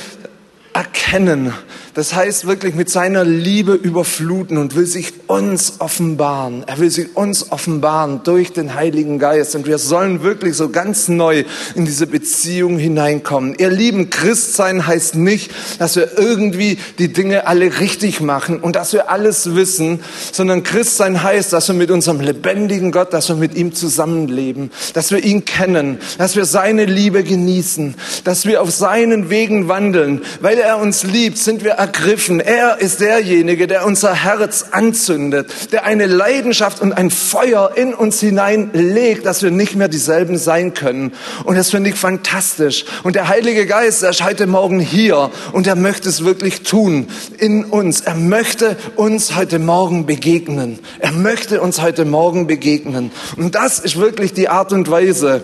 [0.73, 1.53] erkennen,
[1.99, 6.63] Das heißt wirklich mit seiner Liebe überfluten und will sich uns offenbaren.
[6.65, 9.53] Er will sich uns offenbaren durch den Heiligen Geist.
[9.53, 11.43] Und wir sollen wirklich so ganz neu
[11.75, 13.53] in diese Beziehung hineinkommen.
[13.57, 18.93] Ihr lieben Christsein heißt nicht, dass wir irgendwie die Dinge alle richtig machen und dass
[18.93, 19.99] wir alles wissen,
[20.31, 25.11] sondern Christsein heißt, dass wir mit unserem lebendigen Gott, dass wir mit ihm zusammenleben, dass
[25.11, 30.21] wir ihn kennen, dass wir seine Liebe genießen, dass wir auf seinen Wegen wandeln.
[30.39, 32.39] Weil er uns liebt, sind wir ergriffen.
[32.39, 38.19] Er ist derjenige, der unser Herz anzündet, der eine Leidenschaft und ein Feuer in uns
[38.19, 41.13] hineinlegt, dass wir nicht mehr dieselben sein können.
[41.45, 42.85] Und das finde ich fantastisch.
[43.03, 47.07] Und der Heilige Geist, er ist heute Morgen hier und er möchte es wirklich tun
[47.39, 48.01] in uns.
[48.01, 50.79] Er möchte uns heute Morgen begegnen.
[50.99, 53.11] Er möchte uns heute Morgen begegnen.
[53.35, 55.43] Und das ist wirklich die Art und Weise,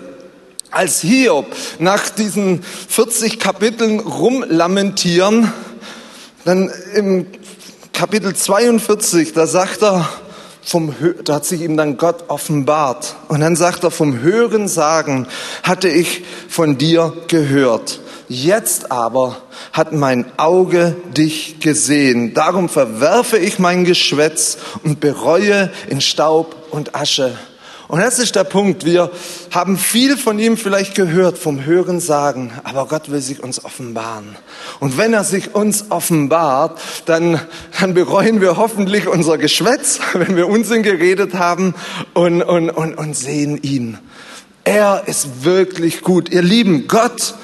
[0.69, 1.47] als Hiob
[1.79, 5.51] nach diesen 40 Kapiteln rumlamentieren,
[6.45, 7.25] dann im
[7.91, 10.07] Kapitel 42, da sagt er,
[10.61, 13.15] vom, da hat sich ihm dann Gott offenbart.
[13.27, 15.27] Und dann sagt er, vom Hören sagen
[15.63, 17.99] hatte ich von dir gehört.
[18.27, 19.37] Jetzt aber
[19.73, 22.33] hat mein Auge dich gesehen.
[22.33, 27.37] Darum verwerfe ich mein Geschwätz und bereue in Staub und Asche.
[27.87, 28.85] Und das ist der Punkt.
[28.85, 29.11] Wir
[29.51, 34.35] haben viel von ihm vielleicht gehört, vom Hören sagen, aber Gott will sich uns offenbaren.
[34.79, 37.39] Und wenn er sich uns offenbart, dann,
[37.79, 41.75] dann bereuen wir hoffentlich unser Geschwätz, wenn wir Unsinn geredet haben
[42.13, 43.99] und, und, und, und sehen ihn.
[44.63, 46.29] Er ist wirklich gut.
[46.29, 47.35] Ihr Lieben, Gott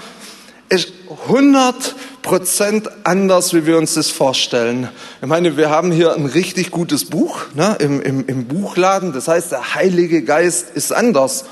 [0.69, 0.91] ist
[1.27, 4.89] 100 Prozent anders, wie wir uns das vorstellen.
[5.21, 9.11] Ich meine, wir haben hier ein richtig gutes Buch ne, im, im, im Buchladen.
[9.11, 11.45] Das heißt, der Heilige Geist ist anders.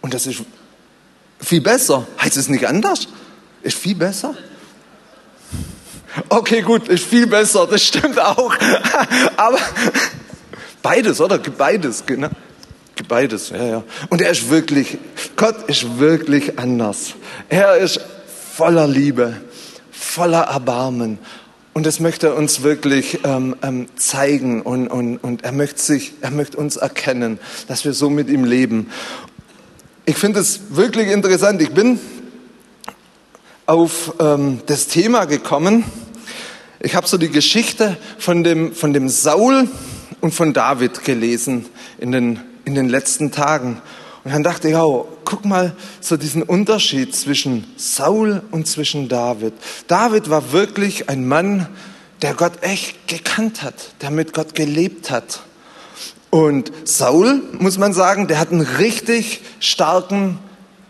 [0.00, 0.42] Und das ist
[1.40, 2.06] viel besser.
[2.20, 3.08] Heißt es nicht anders?
[3.62, 4.34] Ist viel besser?
[6.28, 8.54] Okay, gut, ist viel besser, das stimmt auch.
[9.36, 9.58] Aber
[10.82, 11.38] beides, oder?
[11.38, 12.28] Beides, genau.
[13.08, 13.84] Beides, ja, ja.
[14.10, 14.98] Und er ist wirklich,
[15.36, 17.14] Gott ist wirklich anders.
[17.48, 18.00] Er ist
[18.54, 19.40] voller Liebe
[20.12, 21.18] voller Erbarmen.
[21.72, 26.12] Und das möchte er uns wirklich ähm, ähm, zeigen und, und, und er, möchte sich,
[26.20, 28.90] er möchte uns erkennen, dass wir so mit ihm leben.
[30.04, 31.62] Ich finde es wirklich interessant.
[31.62, 31.98] Ich bin
[33.64, 35.84] auf ähm, das Thema gekommen.
[36.80, 39.66] Ich habe so die Geschichte von dem, von dem Saul
[40.20, 41.64] und von David gelesen
[41.96, 43.80] in den, in den letzten Tagen.
[44.24, 49.52] Und dann dachte ich, oh, guck mal so diesen Unterschied zwischen Saul und zwischen David.
[49.88, 51.68] David war wirklich ein Mann,
[52.22, 55.40] der Gott echt gekannt hat, der mit Gott gelebt hat.
[56.30, 60.38] Und Saul, muss man sagen, der hat einen richtig starken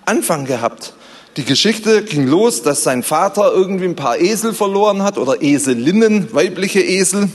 [0.05, 0.95] Anfang gehabt.
[1.39, 6.33] Die Geschichte ging los, dass sein Vater irgendwie ein paar Esel verloren hat oder Eselinnen,
[6.35, 7.31] weibliche Esel.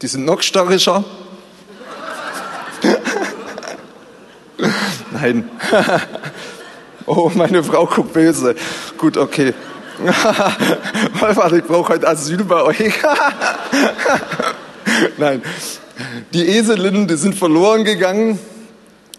[0.00, 1.04] Die sind noch störrischer.
[5.12, 5.48] Nein.
[7.06, 8.54] oh, meine Frau guckt böse.
[8.98, 9.54] Gut, okay.
[11.20, 12.92] Warte, ich brauche heute Asyl bei euch.
[15.18, 15.42] Nein.
[16.32, 18.38] Die Eselinnen, die sind verloren gegangen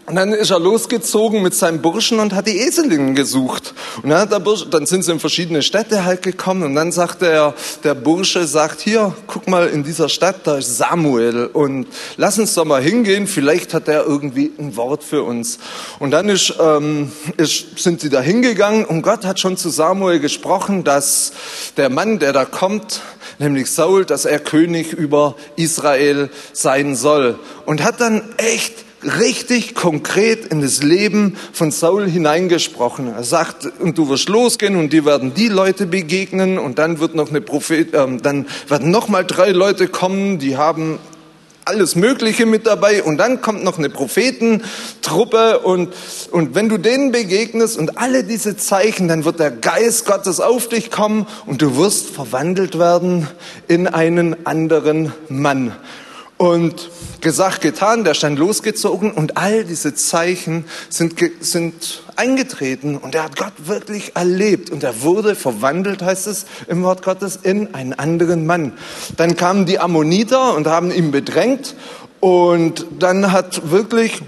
[0.06, 3.74] und dann ist er losgezogen mit seinem Burschen und hat die Eselinnen gesucht.
[4.02, 6.92] Und dann, hat der Bursche, dann sind sie in verschiedene Städte halt gekommen und dann
[6.92, 7.54] sagte er,
[7.86, 11.88] der Bursche sagt, hier, guck mal in dieser Stadt, da ist Samuel und
[12.18, 15.60] lass uns da mal hingehen, vielleicht hat er irgendwie ein Wort für uns.
[16.00, 20.20] Und dann ist, ähm, ist, sind sie da hingegangen und Gott hat schon zu Samuel
[20.20, 21.32] gesprochen, dass
[21.78, 23.02] der Mann, der da kommt,
[23.39, 27.39] nämlich Saul, dass er König über Israel sein soll.
[27.66, 28.74] Und hat dann echt
[29.06, 33.08] richtig konkret in das Leben von Saul hineingesprochen.
[33.08, 37.16] Er sagt, und du wirst losgehen und die werden die Leute begegnen und dann wird
[37.16, 41.00] noch eine Prophet, äh, dann werden noch mal drei Leute kommen, die haben
[41.66, 45.94] alles Mögliche mit dabei und dann kommt noch eine Prophetentruppe und,
[46.32, 50.68] und wenn du denen begegnest und alle diese Zeichen, dann wird der Geist Gottes auf
[50.68, 53.28] dich kommen und du wirst verwandelt werden
[53.68, 55.74] in einen anderen Mann.
[56.44, 56.90] Und
[57.22, 63.38] gesagt, getan, der stand losgezogen und all diese Zeichen sind, sind eingetreten und er hat
[63.38, 68.46] Gott wirklich erlebt und er wurde verwandelt, heißt es im Wort Gottes, in einen anderen
[68.46, 68.74] Mann.
[69.16, 71.76] Dann kamen die Ammoniter und haben ihn bedrängt
[72.20, 74.22] und dann hat wirklich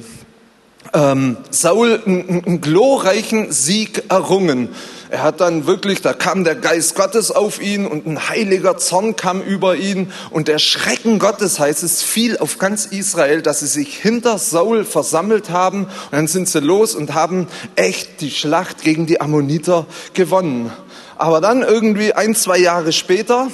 [0.93, 4.69] ähm, Saul einen, einen glorreichen Sieg errungen.
[5.09, 9.15] Er hat dann wirklich, da kam der Geist Gottes auf ihn und ein heiliger Zorn
[9.15, 13.67] kam über ihn und der Schrecken Gottes heißt es fiel auf ganz Israel, dass sie
[13.67, 18.81] sich hinter Saul versammelt haben und dann sind sie los und haben echt die Schlacht
[18.81, 20.71] gegen die Ammoniter gewonnen.
[21.17, 23.49] Aber dann irgendwie ein, zwei Jahre später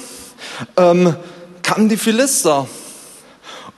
[0.76, 1.14] ähm,
[1.62, 2.66] kamen die Philister.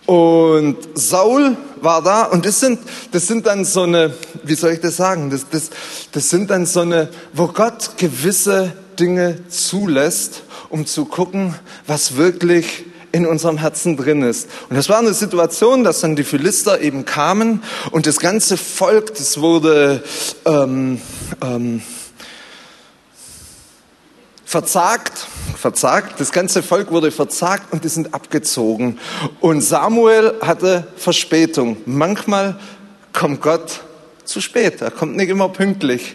[0.07, 2.81] Und Saul war da und das sind,
[3.13, 4.13] das sind dann so eine,
[4.43, 5.71] wie soll ich das sagen, das, das,
[6.13, 11.55] das sind dann so eine, wo Gott gewisse Dinge zulässt, um zu gucken,
[11.87, 14.49] was wirklich in unserem Herzen drin ist.
[14.69, 17.63] Und das war eine Situation, dass dann die Philister eben kamen
[17.93, 20.03] und das ganze Volk, das wurde
[20.45, 21.01] ähm,
[21.41, 21.83] ähm,
[24.55, 29.01] verzagt, verzagt, das ganze Volk wurde verzagt und die sind abgezogen.
[29.41, 31.79] Und Samuel hatte Verspätung.
[31.87, 32.57] Manchmal
[33.13, 33.81] kommt Gott
[34.25, 36.15] zu spät, er kommt nicht immer pünktlich.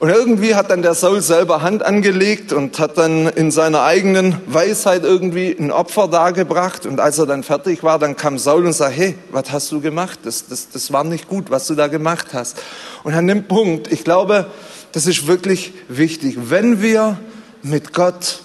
[0.00, 4.34] Und irgendwie hat dann der Saul selber Hand angelegt und hat dann in seiner eigenen
[4.48, 6.84] Weisheit irgendwie ein Opfer dargebracht.
[6.84, 9.80] Und als er dann fertig war, dann kam Saul und sagte, hey, was hast du
[9.80, 10.18] gemacht?
[10.24, 12.58] Das, das, das war nicht gut, was du da gemacht hast.
[13.04, 14.46] Und an dem Punkt, ich glaube,
[14.90, 16.36] das ist wirklich wichtig.
[16.50, 17.18] Wenn wir
[17.62, 18.40] mit Gott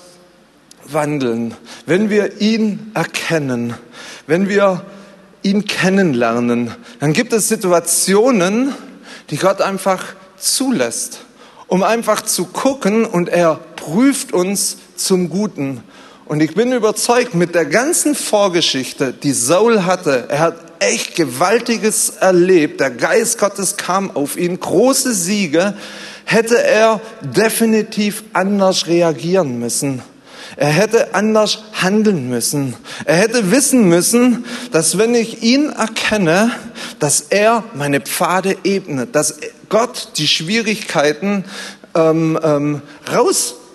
[0.86, 3.74] wandeln, wenn wir ihn erkennen,
[4.28, 4.86] wenn wir
[5.42, 8.74] ihn kennenlernen, dann gibt es Situationen,
[9.30, 10.04] die Gott einfach
[10.38, 11.22] zulässt
[11.74, 15.84] um einfach zu gucken und er prüft uns zum Guten.
[16.26, 22.10] Und ich bin überzeugt, mit der ganzen Vorgeschichte, die Saul hatte, er hat echt Gewaltiges
[22.10, 25.74] erlebt, der Geist Gottes kam auf ihn, große Siege,
[26.26, 30.02] hätte er definitiv anders reagieren müssen.
[30.56, 32.76] Er hätte anders handeln müssen.
[33.06, 36.52] Er hätte wissen müssen, dass wenn ich ihn erkenne,
[37.00, 41.46] dass er meine Pfade ebnet, dass Gott die Schwierigkeiten
[41.96, 42.82] ähm, ähm,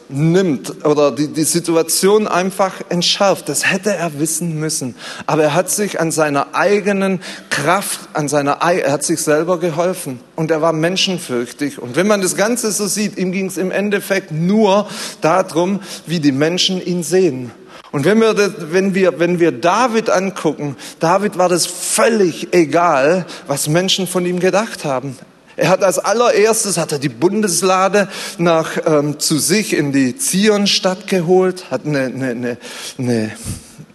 [0.08, 3.48] rausnimmt oder die, die Situation einfach entschärft.
[3.48, 4.94] Das hätte er wissen müssen.
[5.26, 10.20] Aber er hat sich an seiner eigenen Kraft, an seiner, er hat sich selber geholfen.
[10.36, 11.78] Und er war menschenfürchtig.
[11.78, 14.88] Und wenn man das Ganze so sieht, ihm ging es im Endeffekt nur
[15.20, 17.50] darum, wie die Menschen ihn sehen.
[17.90, 23.24] Und wenn wir, das, wenn, wir, wenn wir David angucken, David war das völlig egal,
[23.46, 25.16] was Menschen von ihm gedacht haben.
[25.58, 31.08] Er hat als allererstes hat er die Bundeslade nach ähm, zu sich in die Zionstadt
[31.08, 32.56] geholt, hat eine, eine, eine,
[32.96, 33.32] eine,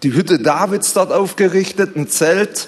[0.03, 2.67] die Hütte Davids dort aufgerichtet, ein Zelt,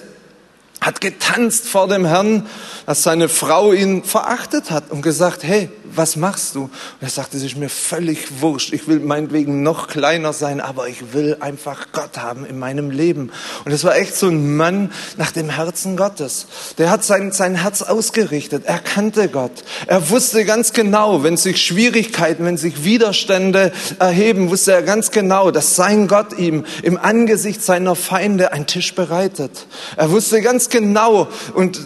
[0.85, 2.45] hat getanzt vor dem Herrn,
[2.85, 6.63] dass seine Frau ihn verachtet hat und gesagt, hey, was machst du?
[6.63, 6.71] Und
[7.01, 8.73] er sagte, es ist mir völlig wurscht.
[8.73, 13.31] Ich will meinetwegen noch kleiner sein, aber ich will einfach Gott haben in meinem Leben.
[13.63, 16.47] Und es war echt so ein Mann nach dem Herzen Gottes.
[16.77, 18.63] Der hat sein, sein Herz ausgerichtet.
[18.65, 19.63] Er kannte Gott.
[19.87, 25.51] Er wusste ganz genau, wenn sich Schwierigkeiten, wenn sich Widerstände erheben, wusste er ganz genau,
[25.51, 29.67] dass sein Gott ihm im Angesicht seiner Feinde einen Tisch bereitet.
[29.95, 31.79] Er wusste ganz genau und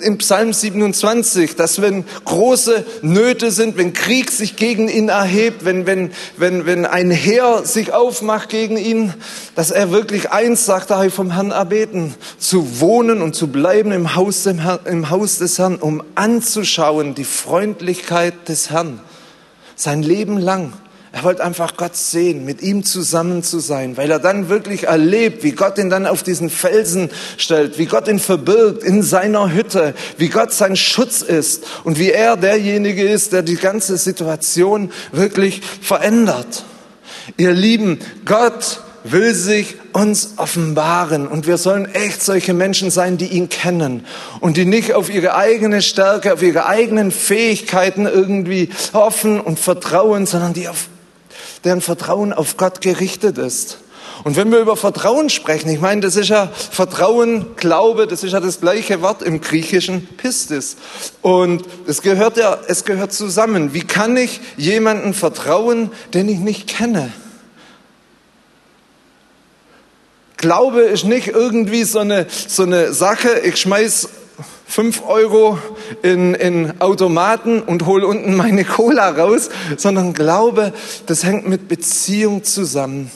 [0.00, 5.86] im Psalm 27, dass wenn große Nöte sind, wenn Krieg sich gegen ihn erhebt, wenn,
[5.86, 9.14] wenn, wenn, wenn ein Heer sich aufmacht gegen ihn,
[9.54, 14.14] dass er wirklich eins, sagt er, vom Herrn erbeten, zu wohnen und zu bleiben im
[14.14, 19.00] Haus, im Haus des Herrn, um anzuschauen die Freundlichkeit des Herrn.
[19.74, 20.74] Sein Leben lang.
[21.14, 25.44] Er wollte einfach Gott sehen, mit ihm zusammen zu sein, weil er dann wirklich erlebt,
[25.44, 29.94] wie Gott ihn dann auf diesen Felsen stellt, wie Gott ihn verbirgt in seiner Hütte,
[30.18, 35.60] wie Gott sein Schutz ist und wie er derjenige ist, der die ganze Situation wirklich
[35.80, 36.64] verändert.
[37.36, 43.26] Ihr Lieben, Gott will sich uns offenbaren und wir sollen echt solche Menschen sein, die
[43.26, 44.04] ihn kennen
[44.40, 50.26] und die nicht auf ihre eigene Stärke, auf ihre eigenen Fähigkeiten irgendwie hoffen und vertrauen,
[50.26, 50.88] sondern die auf
[51.64, 53.78] deren Vertrauen auf Gott gerichtet ist.
[54.22, 58.32] Und wenn wir über Vertrauen sprechen, ich meine, das ist ja Vertrauen, Glaube, das ist
[58.32, 60.76] ja das gleiche Wort im Griechischen Pistis.
[61.20, 63.74] Und es gehört ja, es gehört zusammen.
[63.74, 67.12] Wie kann ich jemanden vertrauen, den ich nicht kenne?
[70.36, 74.08] Glaube ist nicht irgendwie so eine, so eine Sache, ich schmeiß
[74.66, 75.58] fünf Euro
[76.02, 80.72] in, in Automaten und hole unten meine Cola raus, sondern Glaube,
[81.06, 83.10] das hängt mit Beziehung zusammen.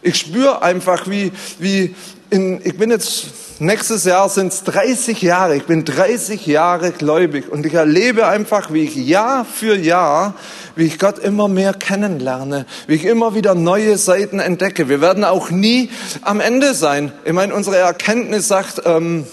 [0.00, 1.94] Ich spüre einfach, wie, wie
[2.30, 3.26] in, ich bin jetzt,
[3.60, 8.72] nächstes Jahr sind es 30 Jahre, ich bin 30 Jahre gläubig und ich erlebe einfach,
[8.72, 10.34] wie ich Jahr für Jahr,
[10.74, 14.88] wie ich Gott immer mehr kennenlerne, wie ich immer wieder neue Seiten entdecke.
[14.88, 15.90] Wir werden auch nie
[16.22, 17.12] am Ende sein.
[17.24, 19.26] Ich meine, unsere Erkenntnis sagt, ähm,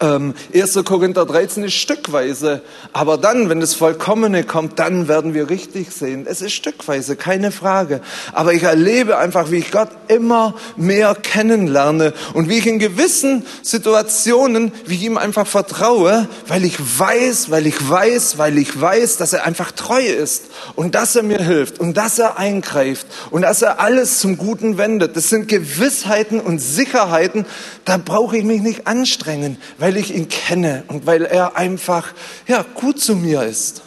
[0.00, 0.80] Ähm, 1.
[0.84, 6.26] Korinther 13 ist stückweise, aber dann, wenn das Vollkommene kommt, dann werden wir richtig sehen.
[6.28, 8.00] Es ist stückweise, keine Frage.
[8.32, 13.46] Aber ich erlebe einfach, wie ich Gott immer mehr kennenlerne und wie ich in gewissen
[13.62, 19.16] Situationen, wie ich ihm einfach vertraue, weil ich weiß, weil ich weiß, weil ich weiß,
[19.16, 23.42] dass er einfach treu ist und dass er mir hilft und dass er eingreift und
[23.42, 25.16] dass er alles zum Guten wendet.
[25.16, 27.46] Das sind Gewissheiten und Sicherheiten,
[27.84, 32.12] da brauche ich mich nicht anstrengen, weil ich ihn kenne und weil er einfach,
[32.46, 33.82] ja, gut zu mir ist.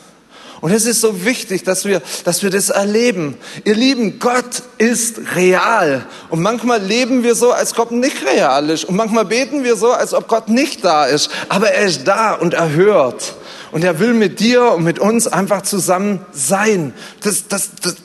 [0.59, 3.37] Und es ist so wichtig, dass wir, dass wir das erleben.
[3.63, 6.05] Ihr Lieben, Gott ist real.
[6.29, 8.85] Und manchmal leben wir so, als Gott nicht real ist.
[8.85, 11.29] Und manchmal beten wir so, als ob Gott nicht da ist.
[11.49, 13.35] Aber er ist da und er hört.
[13.71, 16.93] Und er will mit dir und mit uns einfach zusammen sein.
[17.21, 17.95] Das, das, das,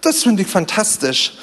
[0.00, 1.34] das finde ich fantastisch.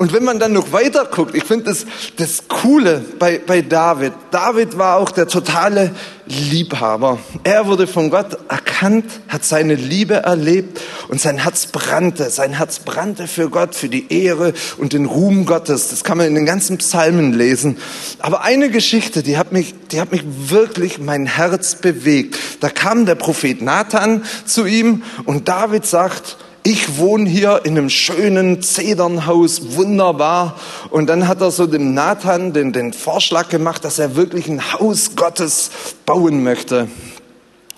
[0.00, 1.84] Und wenn man dann noch weiter guckt, ich finde das,
[2.16, 4.14] das Coole bei, bei David.
[4.30, 5.90] David war auch der totale
[6.24, 7.18] Liebhaber.
[7.44, 12.30] Er wurde von Gott erkannt, hat seine Liebe erlebt und sein Herz brannte.
[12.30, 15.90] Sein Herz brannte für Gott, für die Ehre und den Ruhm Gottes.
[15.90, 17.76] Das kann man in den ganzen Psalmen lesen.
[18.20, 22.38] Aber eine Geschichte, die hat mich, die hat mich wirklich mein Herz bewegt.
[22.60, 27.88] Da kam der Prophet Nathan zu ihm und David sagt, ich wohne hier in einem
[27.88, 30.56] schönen Zedernhaus, wunderbar.
[30.90, 34.72] Und dann hat er so dem Nathan den, den Vorschlag gemacht, dass er wirklich ein
[34.74, 35.70] Haus Gottes
[36.04, 36.88] bauen möchte.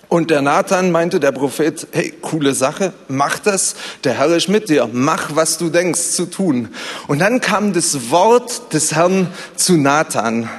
[0.09, 4.69] Und der Nathan meinte, der Prophet, hey, coole Sache, mach das, der Herr ist mit
[4.69, 6.69] dir, mach, was du denkst zu tun.
[7.07, 10.49] Und dann kam das Wort des Herrn zu Nathan.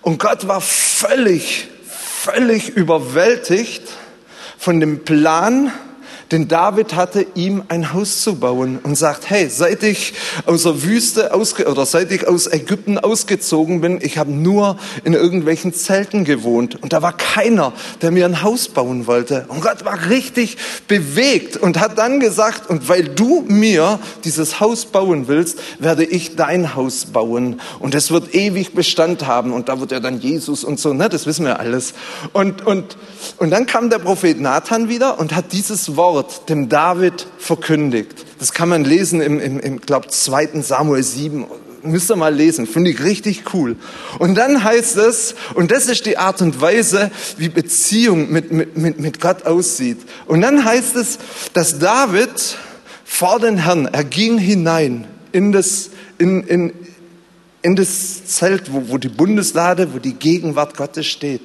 [0.00, 3.82] Und Gott war völlig, völlig überwältigt
[4.56, 5.70] von dem Plan,
[6.30, 10.12] denn David hatte ihm ein Haus zu bauen und sagt, hey, seit ich
[10.44, 15.14] aus der Wüste ausge oder seit ich aus Ägypten ausgezogen bin, ich habe nur in
[15.14, 17.72] irgendwelchen Zelten gewohnt und da war keiner,
[18.02, 19.46] der mir ein Haus bauen wollte.
[19.48, 24.84] Und Gott war richtig bewegt und hat dann gesagt, und weil du mir dieses Haus
[24.84, 29.80] bauen willst, werde ich dein Haus bauen und es wird ewig Bestand haben und da
[29.80, 31.94] wird er dann Jesus und so, ne, das wissen wir alles.
[32.34, 32.98] Und und
[33.38, 38.26] und dann kam der Prophet Nathan wieder und hat dieses Wort Wort dem David verkündigt.
[38.40, 40.62] Das kann man lesen im, im, im glaube 2.
[40.62, 41.46] Samuel 7.
[41.84, 43.76] Müsst ihr mal lesen, finde ich richtig cool.
[44.18, 48.76] Und dann heißt es, und das ist die Art und Weise, wie Beziehung mit, mit,
[48.76, 49.98] mit, mit Gott aussieht.
[50.26, 51.20] Und dann heißt es,
[51.52, 52.56] dass David
[53.04, 56.72] vor den Herrn, er ging hinein in das, in, in,
[57.62, 61.42] in das Zelt, wo, wo die Bundeslade, wo die Gegenwart Gottes steht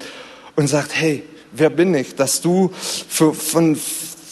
[0.55, 1.21] und sagt, hey,
[1.51, 2.71] wer bin ich, dass du
[3.07, 3.77] für, von,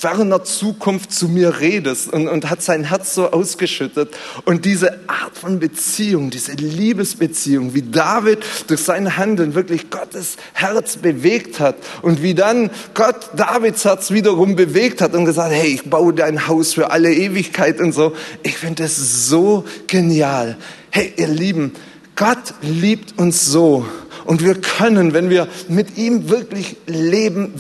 [0.01, 4.09] ferner Zukunft zu mir redest und, und hat sein Herz so ausgeschüttet.
[4.45, 10.97] Und diese Art von Beziehung, diese Liebesbeziehung, wie David durch sein Handeln wirklich Gottes Herz
[10.97, 15.87] bewegt hat und wie dann Gott Davids Herz wiederum bewegt hat und gesagt, hey, ich
[15.87, 18.15] baue dein Haus für alle Ewigkeit und so.
[18.41, 20.57] Ich finde das so genial.
[20.89, 21.73] Hey, ihr Lieben,
[22.15, 23.85] Gott liebt uns so.
[24.25, 27.53] Und wir können, wenn wir mit ihm wirklich leben,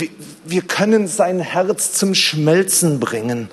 [0.43, 3.49] wir können sein Herz zum Schmelzen bringen.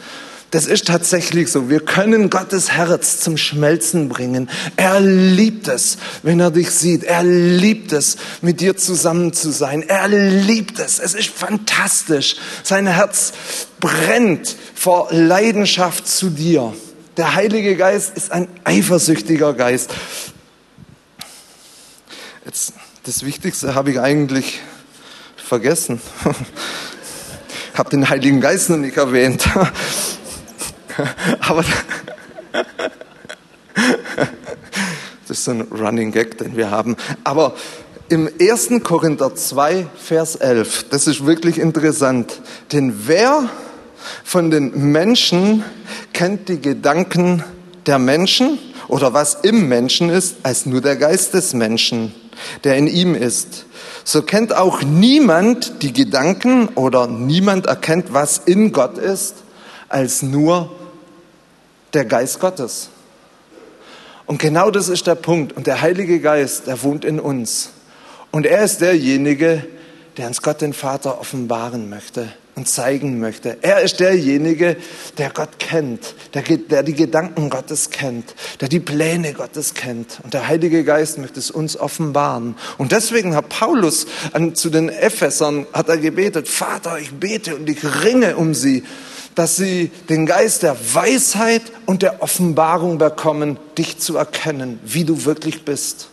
[0.50, 1.68] Das ist tatsächlich so.
[1.68, 4.48] Wir können Gottes Herz zum Schmelzen bringen.
[4.76, 7.04] Er liebt es, wenn er dich sieht.
[7.04, 9.82] Er liebt es, mit dir zusammen zu sein.
[9.82, 10.98] Er liebt es.
[11.00, 12.36] Es ist fantastisch.
[12.62, 13.34] Sein Herz
[13.78, 16.72] brennt vor Leidenschaft zu dir.
[17.18, 19.90] Der Heilige Geist ist ein eifersüchtiger Geist.
[22.46, 22.72] Jetzt,
[23.02, 24.60] das Wichtigste habe ich eigentlich
[25.48, 26.00] vergessen.
[27.72, 29.48] Ich habe den Heiligen Geist noch nicht erwähnt.
[31.48, 31.64] Aber
[35.28, 36.96] das ist ein Running Gag, den wir haben.
[37.22, 37.54] Aber
[38.08, 38.70] im 1.
[38.82, 42.40] Korinther 2, Vers 11, das ist wirklich interessant.
[42.72, 43.48] Denn wer
[44.24, 45.62] von den Menschen
[46.12, 47.44] kennt die Gedanken
[47.86, 52.12] der Menschen oder was im Menschen ist, als nur der Geist des Menschen,
[52.64, 53.66] der in ihm ist?
[54.08, 59.34] So kennt auch niemand die Gedanken oder niemand erkennt, was in Gott ist,
[59.90, 60.74] als nur
[61.92, 62.88] der Geist Gottes.
[64.24, 65.52] Und genau das ist der Punkt.
[65.52, 67.68] Und der Heilige Geist, der wohnt in uns.
[68.30, 69.66] Und er ist derjenige,
[70.16, 73.56] der uns Gott den Vater offenbaren möchte und zeigen möchte.
[73.62, 74.76] Er ist derjenige,
[75.16, 80.18] der Gott kennt, der, der, die Gedanken Gottes kennt, der die Pläne Gottes kennt.
[80.24, 82.56] Und der Heilige Geist möchte es uns offenbaren.
[82.76, 87.70] Und deswegen hat Paulus an, zu den Ephesern hat er gebetet, Vater, ich bete und
[87.70, 88.82] ich ringe um sie,
[89.36, 95.24] dass sie den Geist der Weisheit und der Offenbarung bekommen, dich zu erkennen, wie du
[95.24, 96.08] wirklich bist.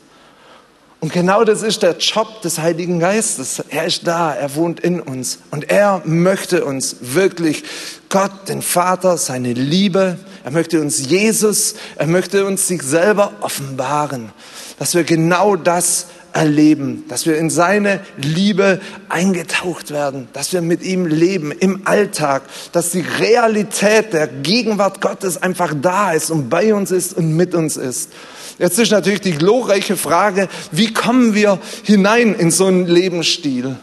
[1.06, 3.62] Und genau das ist der Job des Heiligen Geistes.
[3.70, 5.38] Er ist da, er wohnt in uns.
[5.52, 7.64] Und er möchte uns wirklich
[8.10, 14.32] Gott, den Vater, seine Liebe, er möchte uns Jesus, er möchte uns sich selber offenbaren,
[14.80, 20.82] dass wir genau das erleben, dass wir in seine Liebe eingetaucht werden, dass wir mit
[20.82, 22.42] ihm leben im Alltag,
[22.72, 27.54] dass die Realität der Gegenwart Gottes einfach da ist und bei uns ist und mit
[27.54, 28.10] uns ist.
[28.58, 33.76] Jetzt ist natürlich die glorreiche Frage, wie kommen wir hinein in so einen Lebensstil?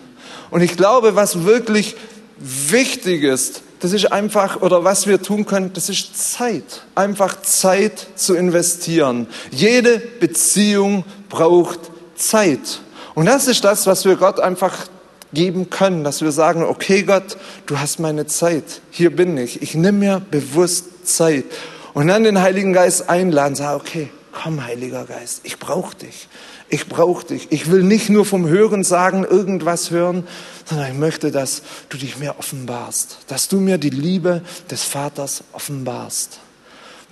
[0.50, 1.96] Und ich glaube, was wirklich
[2.38, 6.82] wichtig ist, das ist einfach, oder was wir tun können, das ist Zeit.
[6.94, 9.26] Einfach Zeit zu investieren.
[9.50, 11.80] Jede Beziehung braucht
[12.14, 12.80] Zeit.
[13.14, 14.86] Und das ist das, was wir Gott einfach
[15.32, 19.74] geben können, dass wir sagen, okay Gott, du hast meine Zeit, hier bin ich, ich
[19.74, 21.44] nehme mir bewusst Zeit.
[21.94, 26.28] Und dann den Heiligen Geist einladen, sagen, okay, komm Heiliger Geist, ich brauche dich,
[26.68, 27.48] ich brauche dich.
[27.50, 30.26] Ich will nicht nur vom Hören sagen, irgendwas hören,
[30.64, 35.44] sondern ich möchte, dass du dich mir offenbarst, dass du mir die Liebe des Vaters
[35.52, 36.40] offenbarst.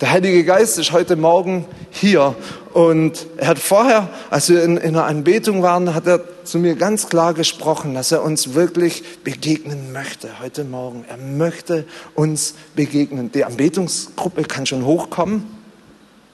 [0.01, 2.35] Der Heilige Geist ist heute Morgen hier
[2.73, 6.73] und er hat vorher, als wir in, in einer Anbetung waren, hat er zu mir
[6.73, 11.05] ganz klar gesprochen, dass er uns wirklich begegnen möchte heute Morgen.
[11.07, 13.31] Er möchte uns begegnen.
[13.31, 15.60] Die Anbetungsgruppe kann schon hochkommen.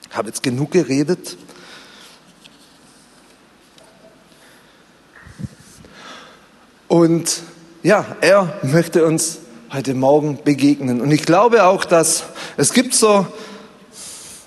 [0.09, 1.37] Ich habe jetzt genug geredet.
[6.87, 7.41] Und
[7.83, 9.39] ja, er möchte uns
[9.71, 11.01] heute Morgen begegnen.
[11.01, 12.23] Und ich glaube auch, dass
[12.55, 13.27] es gibt so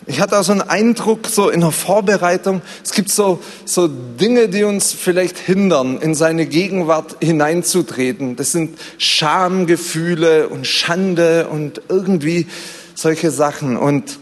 [0.07, 4.49] ich hatte auch so einen Eindruck, so in der Vorbereitung, es gibt so, so Dinge,
[4.49, 8.35] die uns vielleicht hindern, in seine Gegenwart hineinzutreten.
[8.35, 12.49] Das sind Schamgefühle und Schande und irgendwie
[12.97, 13.77] solche Sachen.
[13.77, 14.19] Und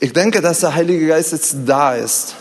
[0.00, 2.34] ich denke, dass der Heilige Geist jetzt da ist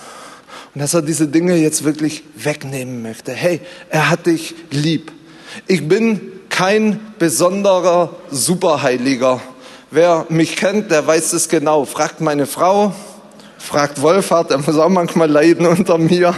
[0.73, 3.31] und dass er diese Dinge jetzt wirklich wegnehmen möchte.
[3.31, 5.11] Hey, er hat dich lieb.
[5.67, 9.41] Ich bin kein besonderer Superheiliger
[9.91, 11.83] Wer mich kennt, der weiß es genau.
[11.83, 12.93] Fragt meine Frau,
[13.57, 16.35] fragt Wolfhard, der muss auch manchmal leiden unter mir.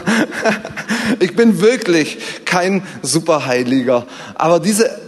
[1.20, 4.06] ich bin wirklich kein Superheiliger.
[4.36, 5.01] Aber diese,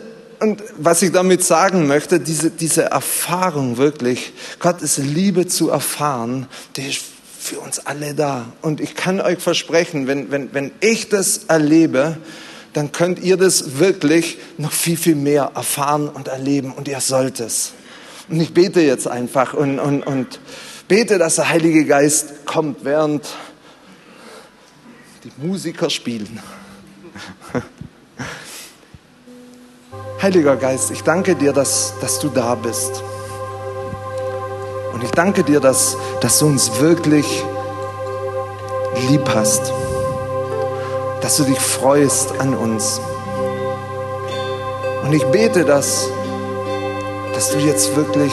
[0.44, 6.90] und was ich damit sagen möchte, diese, diese Erfahrung wirklich, Gottes Liebe zu erfahren, die
[6.90, 7.02] ist
[7.40, 8.48] für uns alle da.
[8.62, 12.18] Und ich kann euch versprechen, wenn, wenn, wenn ich das erlebe,
[12.74, 17.40] dann könnt ihr das wirklich noch viel, viel mehr erfahren und erleben und ihr sollt
[17.40, 17.72] es.
[18.28, 20.42] Und ich bete jetzt einfach und, und, und
[20.90, 23.26] bete, dass der Heilige Geist kommt, während
[25.24, 26.42] die Musiker spielen.
[30.24, 33.04] Heiliger Geist, ich danke dir, dass, dass du da bist.
[34.94, 37.44] Und ich danke dir, dass, dass du uns wirklich
[39.10, 39.74] lieb hast.
[41.22, 43.02] Dass du dich freust an uns.
[45.04, 46.08] Und ich bete, dass
[47.34, 48.32] dass du jetzt wirklich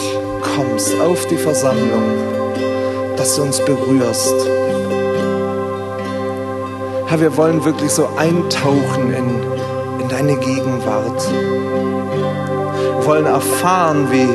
[0.54, 2.04] kommst auf die Versammlung,
[3.16, 4.46] dass du uns berührst.
[7.06, 11.59] Herr, wir wollen wirklich so eintauchen in, in deine Gegenwart.
[13.10, 14.28] Wollen erfahren, wie,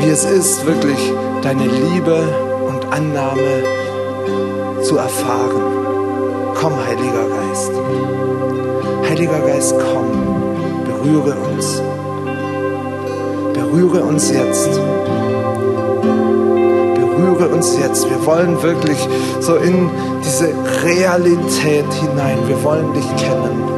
[0.00, 1.12] wie es ist, wirklich
[1.42, 2.22] deine Liebe
[2.64, 3.64] und Annahme
[4.82, 6.54] zu erfahren.
[6.54, 7.72] Komm, Heiliger Geist.
[9.10, 10.06] Heiliger Geist, komm,
[10.84, 11.82] berühre uns
[13.74, 14.70] berühre uns jetzt.
[16.94, 18.08] Berühre uns jetzt.
[18.08, 19.08] Wir wollen wirklich
[19.40, 19.90] so in
[20.24, 20.54] diese
[20.84, 22.38] Realität hinein.
[22.46, 23.73] Wir wollen dich kennen.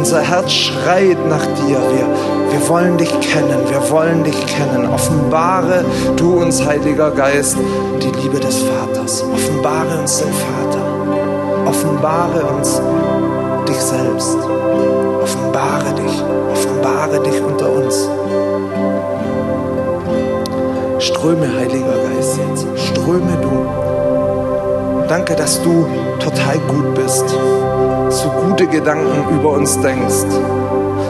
[0.00, 1.76] Unser Herz schreit nach dir.
[1.76, 2.06] Wir,
[2.52, 3.68] wir wollen dich kennen.
[3.68, 4.88] Wir wollen dich kennen.
[4.88, 5.84] Offenbare
[6.16, 7.58] du uns, Heiliger Geist,
[8.02, 9.22] die Liebe des Vaters.
[9.22, 11.68] Offenbare uns den Vater.
[11.68, 12.80] Offenbare uns
[13.68, 14.38] dich selbst.
[15.22, 16.24] Offenbare dich.
[16.50, 18.08] Offenbare dich unter uns.
[20.98, 22.66] Ströme, Heiliger Geist, jetzt.
[22.88, 23.89] Ströme du.
[25.10, 25.88] Danke, dass du
[26.20, 27.24] total gut bist,
[28.10, 30.24] so gute Gedanken über uns denkst,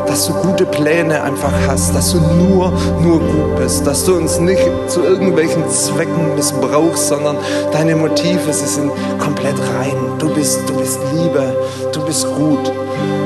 [0.06, 2.72] dass du gute Pläne einfach hast, dass du nur,
[3.02, 7.36] nur gut bist, dass du uns nicht zu irgendwelchen Zwecken missbrauchst, sondern
[7.72, 9.94] deine Motive, sie sind komplett rein.
[10.18, 11.54] Du bist, du bist Liebe,
[11.92, 12.72] du bist gut.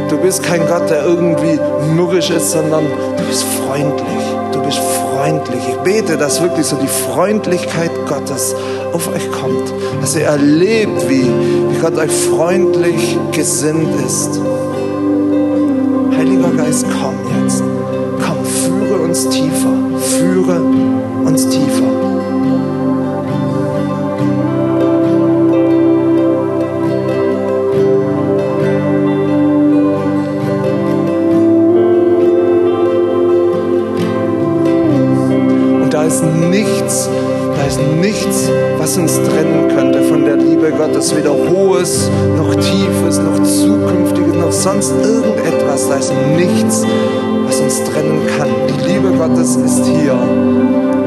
[0.09, 1.61] Du bist kein Gott, der irgendwie
[1.95, 2.85] mürrisch ist, sondern
[3.16, 4.25] du bist freundlich.
[4.51, 5.62] Du bist freundlich freundlich.
[5.68, 8.55] Ich bete, dass wirklich so die Freundlichkeit Gottes
[8.93, 9.72] auf euch kommt,
[10.05, 14.38] dass ihr erlebt, wie, wie Gott euch freundlich gesinnt ist.
[16.14, 17.62] Heiliger Geist, komm jetzt.
[18.20, 19.98] Komm, führe uns tiefer.
[19.98, 20.61] Führe
[21.24, 21.93] uns tiefer.
[41.05, 45.86] Ist weder Hohes, noch Tiefes, noch Zukünftiges, noch sonst irgendetwas.
[45.86, 46.82] Da ist nichts,
[47.44, 48.48] was uns trennen kann.
[48.68, 51.03] Die Liebe Gottes ist hier.